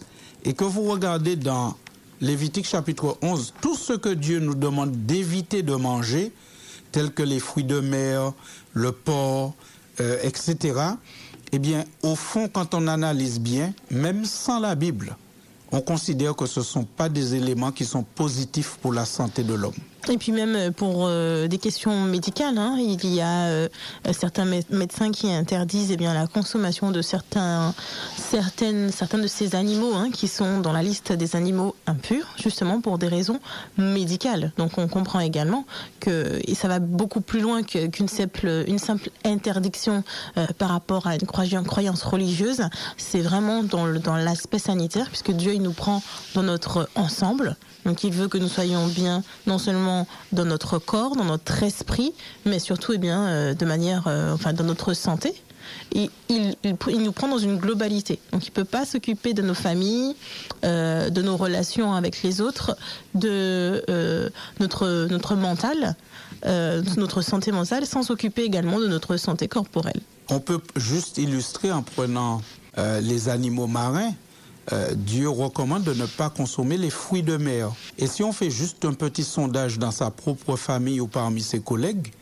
et 0.48 0.54
que 0.54 0.64
vous 0.64 0.84
regardez 0.84 1.36
dans 1.36 1.76
Lévitique 2.22 2.66
chapitre 2.66 3.18
11, 3.20 3.52
tout 3.60 3.76
ce 3.76 3.92
que 3.92 4.08
Dieu 4.08 4.40
nous 4.40 4.54
demande 4.54 4.92
d'éviter 5.04 5.62
de 5.62 5.74
manger, 5.74 6.32
tels 6.90 7.10
que 7.12 7.22
les 7.22 7.38
fruits 7.38 7.64
de 7.64 7.80
mer, 7.80 8.32
le 8.72 8.90
porc, 8.92 9.54
euh, 10.00 10.16
etc., 10.22 10.80
eh 11.52 11.58
bien, 11.58 11.84
au 12.02 12.16
fond, 12.16 12.48
quand 12.48 12.74
on 12.74 12.88
analyse 12.88 13.40
bien, 13.40 13.74
même 13.90 14.24
sans 14.24 14.58
la 14.58 14.74
Bible, 14.74 15.16
on 15.70 15.82
considère 15.82 16.34
que 16.34 16.46
ce 16.46 16.60
ne 16.60 16.64
sont 16.64 16.84
pas 16.84 17.10
des 17.10 17.34
éléments 17.34 17.70
qui 17.70 17.84
sont 17.84 18.02
positifs 18.02 18.78
pour 18.80 18.94
la 18.94 19.04
santé 19.04 19.42
de 19.42 19.52
l'homme. 19.52 19.74
Et 20.10 20.16
puis 20.16 20.32
même 20.32 20.56
euh, 20.56 20.70
pour 20.70 21.06
euh, 21.06 21.48
des 21.48 21.58
questions 21.58 22.02
médicales, 22.02 22.56
hein, 22.56 22.76
il 22.78 23.14
y 23.14 23.20
a 23.20 23.46
euh, 23.46 23.68
certains 24.12 24.44
médecins 24.70 25.10
qui 25.10 25.30
interdisent 25.30 25.90
eh 25.92 25.96
bien, 25.96 26.14
la 26.14 26.26
consommation 26.26 26.90
de 26.90 27.02
certains, 27.02 27.74
certaines, 28.16 28.90
certains 28.90 29.18
de 29.18 29.26
ces 29.26 29.54
animaux 29.54 29.92
hein, 29.94 30.10
qui 30.12 30.28
sont 30.28 30.60
dans 30.60 30.72
la 30.72 30.82
liste 30.82 31.12
des 31.12 31.36
animaux 31.36 31.74
impurs, 31.86 32.26
justement 32.40 32.80
pour 32.80 32.98
des 32.98 33.08
raisons 33.08 33.40
médicales. 33.76 34.52
Donc 34.56 34.78
on 34.78 34.88
comprend 34.88 35.20
également 35.20 35.64
que 36.00 36.40
ça 36.54 36.68
va 36.68 36.78
beaucoup 36.78 37.20
plus 37.20 37.40
loin 37.40 37.62
qu'une 37.62 38.08
simple, 38.08 39.10
interdiction 39.24 40.02
par 40.58 40.70
rapport 40.70 41.06
à 41.06 41.14
une 41.16 41.66
croyance 41.66 42.02
religieuse. 42.02 42.62
C'est 42.96 43.20
vraiment 43.20 43.62
dans, 43.62 43.86
dans 43.88 44.16
l'aspect 44.16 44.58
sanitaire, 44.58 45.08
puisque 45.08 45.32
Dieu 45.32 45.54
il 45.54 45.62
nous 45.62 45.72
prend 45.72 46.02
dans 46.34 46.42
notre 46.42 46.88
ensemble. 46.94 47.56
Donc 47.84 48.04
il 48.04 48.12
veut 48.12 48.28
que 48.28 48.38
nous 48.38 48.48
soyons 48.48 48.86
bien 48.86 49.22
non 49.46 49.58
seulement 49.58 50.06
dans 50.32 50.44
notre 50.44 50.78
corps, 50.78 51.16
dans 51.16 51.24
notre 51.24 51.62
esprit, 51.62 52.12
mais 52.44 52.58
surtout 52.58 52.92
eh 52.92 52.98
bien, 52.98 53.26
euh, 53.26 53.54
de 53.54 53.64
manière, 53.64 54.04
euh, 54.06 54.34
enfin, 54.34 54.52
dans 54.52 54.64
notre 54.64 54.94
santé. 54.94 55.34
Et 55.94 56.10
il, 56.30 56.54
nous 56.86 57.12
prend 57.12 57.28
dans 57.28 57.38
une 57.38 57.58
globalité. 57.58 58.18
Donc 58.32 58.46
il 58.46 58.50
ne 58.50 58.54
peut 58.54 58.64
pas 58.64 58.86
s'occuper 58.86 59.34
de 59.34 59.42
nos 59.42 59.54
familles, 59.54 60.14
euh, 60.64 61.10
de 61.10 61.20
nos 61.20 61.36
relations 61.36 61.92
avec 61.94 62.22
les 62.22 62.40
autres, 62.40 62.76
de 63.14 63.84
notre, 64.60 65.06
notre 65.10 65.34
mental, 65.34 65.94
notre 66.46 67.20
santé 67.20 67.52
mentale, 67.52 67.84
sans 67.84 68.02
s'occuper 68.02 68.44
également 68.44 68.80
de 68.80 68.86
notre 68.86 69.18
santé 69.18 69.46
corporelle. 69.46 70.00
On 70.30 70.40
peut 70.40 70.60
juste 70.76 71.18
illustrer 71.18 71.70
en 71.70 71.82
prenant 71.82 72.40
les 73.02 73.28
animaux 73.28 73.66
marins. 73.66 74.12
Euh, 74.72 74.94
Dieu 74.94 75.28
recommande 75.28 75.84
de 75.84 75.94
ne 75.94 76.04
pas 76.04 76.28
consommer 76.28 76.76
les 76.76 76.90
fruits 76.90 77.22
de 77.22 77.36
mer. 77.36 77.72
Et 77.96 78.06
si 78.06 78.22
on 78.22 78.32
fait 78.32 78.50
juste 78.50 78.84
un 78.84 78.92
petit 78.92 79.24
sondage 79.24 79.78
dans 79.78 79.90
sa 79.90 80.10
propre 80.10 80.56
famille 80.56 81.00
ou 81.00 81.06
parmi 81.06 81.42
ses 81.42 81.60
collègues, 81.60 82.12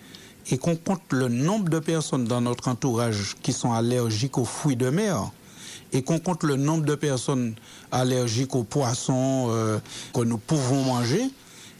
et 0.50 0.58
qu'on 0.58 0.76
compte 0.76 1.02
le 1.10 1.28
nombre 1.28 1.68
de 1.68 1.80
personnes 1.80 2.24
dans 2.24 2.40
notre 2.40 2.68
entourage 2.68 3.34
qui 3.42 3.52
sont 3.52 3.72
allergiques 3.72 4.38
aux 4.38 4.44
fruits 4.44 4.76
de 4.76 4.90
mer, 4.90 5.30
et 5.92 6.02
qu'on 6.02 6.20
compte 6.20 6.44
le 6.44 6.56
nombre 6.56 6.84
de 6.84 6.94
personnes 6.94 7.54
allergiques 7.90 8.54
aux 8.54 8.62
poissons 8.62 9.48
euh, 9.50 9.78
que 10.14 10.20
nous 10.20 10.38
pouvons 10.38 10.84
manger, 10.84 11.22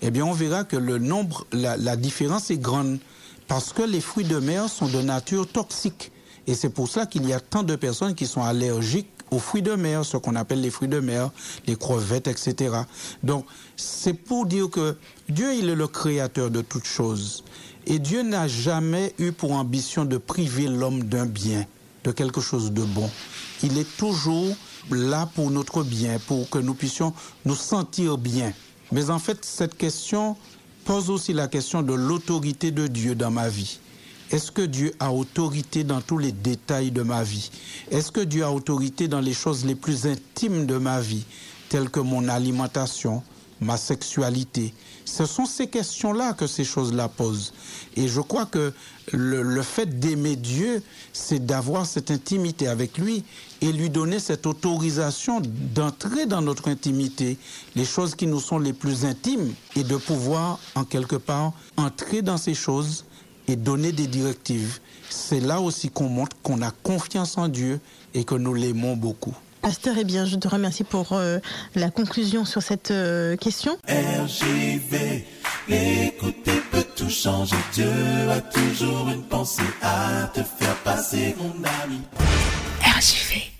eh 0.02 0.10
bien 0.10 0.24
on 0.24 0.32
verra 0.32 0.64
que 0.64 0.76
le 0.76 0.98
nombre, 0.98 1.46
la, 1.52 1.76
la 1.76 1.96
différence 1.96 2.50
est 2.50 2.58
grande, 2.58 2.98
parce 3.46 3.72
que 3.72 3.82
les 3.82 4.00
fruits 4.00 4.24
de 4.24 4.38
mer 4.38 4.68
sont 4.68 4.88
de 4.88 5.00
nature 5.00 5.46
toxique. 5.46 6.10
Et 6.46 6.54
c'est 6.54 6.70
pour 6.70 6.88
cela 6.88 7.06
qu'il 7.06 7.26
y 7.28 7.32
a 7.32 7.40
tant 7.40 7.62
de 7.62 7.76
personnes 7.76 8.14
qui 8.14 8.26
sont 8.26 8.42
allergiques 8.42 9.08
aux 9.30 9.38
fruits 9.38 9.62
de 9.62 9.74
mer, 9.74 10.04
ce 10.04 10.16
qu'on 10.16 10.36
appelle 10.36 10.60
les 10.60 10.70
fruits 10.70 10.88
de 10.88 11.00
mer, 11.00 11.30
les 11.66 11.76
crevettes, 11.76 12.28
etc. 12.28 12.74
Donc, 13.22 13.44
c'est 13.76 14.14
pour 14.14 14.46
dire 14.46 14.70
que 14.70 14.96
Dieu, 15.28 15.54
il 15.54 15.68
est 15.68 15.74
le 15.74 15.88
créateur 15.88 16.50
de 16.50 16.60
toutes 16.60 16.86
choses. 16.86 17.42
Et 17.86 17.98
Dieu 17.98 18.22
n'a 18.22 18.46
jamais 18.48 19.14
eu 19.18 19.32
pour 19.32 19.52
ambition 19.52 20.04
de 20.04 20.16
priver 20.16 20.68
l'homme 20.68 21.04
d'un 21.04 21.26
bien, 21.26 21.66
de 22.04 22.12
quelque 22.12 22.40
chose 22.40 22.72
de 22.72 22.82
bon. 22.82 23.10
Il 23.62 23.78
est 23.78 23.96
toujours 23.96 24.54
là 24.90 25.28
pour 25.34 25.50
notre 25.50 25.82
bien, 25.82 26.18
pour 26.26 26.48
que 26.48 26.58
nous 26.58 26.74
puissions 26.74 27.12
nous 27.44 27.54
sentir 27.56 28.18
bien. 28.18 28.52
Mais 28.92 29.10
en 29.10 29.18
fait, 29.18 29.44
cette 29.44 29.76
question 29.76 30.36
pose 30.84 31.10
aussi 31.10 31.32
la 31.32 31.48
question 31.48 31.82
de 31.82 31.94
l'autorité 31.94 32.70
de 32.70 32.86
Dieu 32.86 33.16
dans 33.16 33.30
ma 33.32 33.48
vie. 33.48 33.80
Est-ce 34.32 34.50
que 34.50 34.62
Dieu 34.62 34.92
a 34.98 35.12
autorité 35.12 35.84
dans 35.84 36.00
tous 36.00 36.18
les 36.18 36.32
détails 36.32 36.90
de 36.90 37.02
ma 37.02 37.22
vie? 37.22 37.48
Est-ce 37.92 38.10
que 38.10 38.20
Dieu 38.20 38.44
a 38.44 38.50
autorité 38.50 39.06
dans 39.06 39.20
les 39.20 39.32
choses 39.32 39.64
les 39.64 39.76
plus 39.76 40.06
intimes 40.06 40.66
de 40.66 40.78
ma 40.78 41.00
vie, 41.00 41.24
telles 41.68 41.90
que 41.90 42.00
mon 42.00 42.28
alimentation, 42.28 43.22
ma 43.60 43.76
sexualité? 43.76 44.74
Ce 45.04 45.26
sont 45.26 45.46
ces 45.46 45.68
questions-là 45.68 46.32
que 46.32 46.48
ces 46.48 46.64
choses-là 46.64 47.08
posent. 47.08 47.52
Et 47.94 48.08
je 48.08 48.20
crois 48.20 48.46
que 48.46 48.72
le, 49.12 49.62
fait 49.62 50.00
d'aimer 50.00 50.34
Dieu, 50.34 50.82
c'est 51.12 51.46
d'avoir 51.46 51.86
cette 51.86 52.10
intimité 52.10 52.66
avec 52.66 52.98
lui 52.98 53.22
et 53.60 53.70
lui 53.70 53.90
donner 53.90 54.18
cette 54.18 54.44
autorisation 54.46 55.40
d'entrer 55.72 56.26
dans 56.26 56.42
notre 56.42 56.66
intimité, 56.68 57.38
les 57.76 57.84
choses 57.84 58.16
qui 58.16 58.26
nous 58.26 58.40
sont 58.40 58.58
les 58.58 58.72
plus 58.72 59.04
intimes, 59.04 59.54
et 59.76 59.84
de 59.84 59.96
pouvoir, 59.96 60.58
en 60.74 60.82
quelque 60.82 61.16
part, 61.16 61.52
entrer 61.76 62.22
dans 62.22 62.38
ces 62.38 62.54
choses 62.54 63.04
et 63.48 63.56
donner 63.56 63.92
des 63.92 64.06
directives. 64.06 64.80
C'est 65.08 65.40
là 65.40 65.60
aussi 65.60 65.88
qu'on 65.90 66.08
montre 66.08 66.36
qu'on 66.42 66.62
a 66.62 66.70
confiance 66.70 67.38
en 67.38 67.48
Dieu 67.48 67.80
et 68.14 68.24
que 68.24 68.34
nous 68.34 68.54
l'aimons 68.54 68.96
beaucoup. 68.96 69.34
Pasteur, 69.62 69.96
eh 69.98 70.04
bien, 70.04 70.24
je 70.26 70.36
te 70.36 70.46
remercie 70.46 70.84
pour 70.84 71.12
euh, 71.12 71.38
la 71.74 71.90
conclusion 71.90 72.44
sur 72.44 72.62
cette 72.62 72.92
euh, 72.92 73.36
question. 73.36 73.76
RJV, 73.88 75.24
écouter 75.68 76.62
peut 76.70 76.84
tout 76.94 77.10
changer. 77.10 77.56
Dieu 77.72 77.90
a 78.30 78.40
toujours 78.40 79.08
une 79.08 79.24
pensée 79.24 79.62
à 79.82 80.30
te 80.32 80.40
faire 80.42 80.76
passer, 80.84 81.34
mon 81.40 81.64
ami. 81.82 82.00
RJV. 82.80 83.55